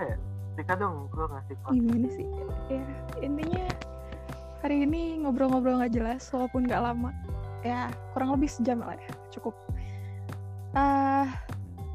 [0.00, 0.14] eh
[0.56, 2.26] Tika dong gue ngasih kok Gimana sih?
[2.68, 2.84] Ya,
[3.20, 3.64] intinya
[4.60, 7.12] hari ini ngobrol-ngobrol nggak jelas walaupun nggak lama.
[7.60, 9.12] Ya, kurang lebih sejam lah ya.
[9.32, 9.52] Cukup.
[10.70, 11.26] Ah,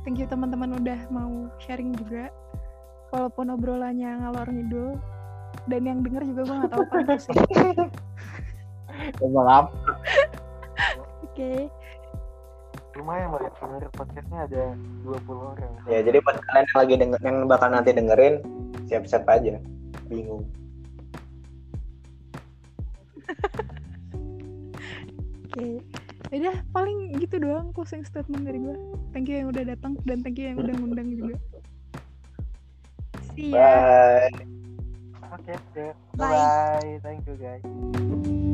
[0.03, 2.27] thank you teman-teman udah mau sharing juga.
[3.15, 4.99] Walaupun obrolannya ngalor ngidul
[5.71, 7.31] dan yang denger juga gue nggak tahu apa sih.
[9.35, 9.71] Maaf.
[11.23, 11.71] Oke.
[12.95, 14.71] lumayan banget denger podcastnya ada
[15.03, 18.39] 20 orang Ya, jadi buat kalian yang lagi denger, yang bakal nanti dengerin,
[18.87, 19.59] siap-siap aja.
[20.07, 20.47] Bingung.
[25.51, 25.83] Oke.
[26.33, 28.77] Udah paling gitu doang closing statement dari gue.
[29.13, 31.35] Thank you yang udah datang dan thank you yang udah ngundang juga.
[33.35, 34.29] See ya.
[34.31, 34.55] Bye.
[35.35, 36.31] oke oke Bye.
[36.31, 38.51] bye thank you guys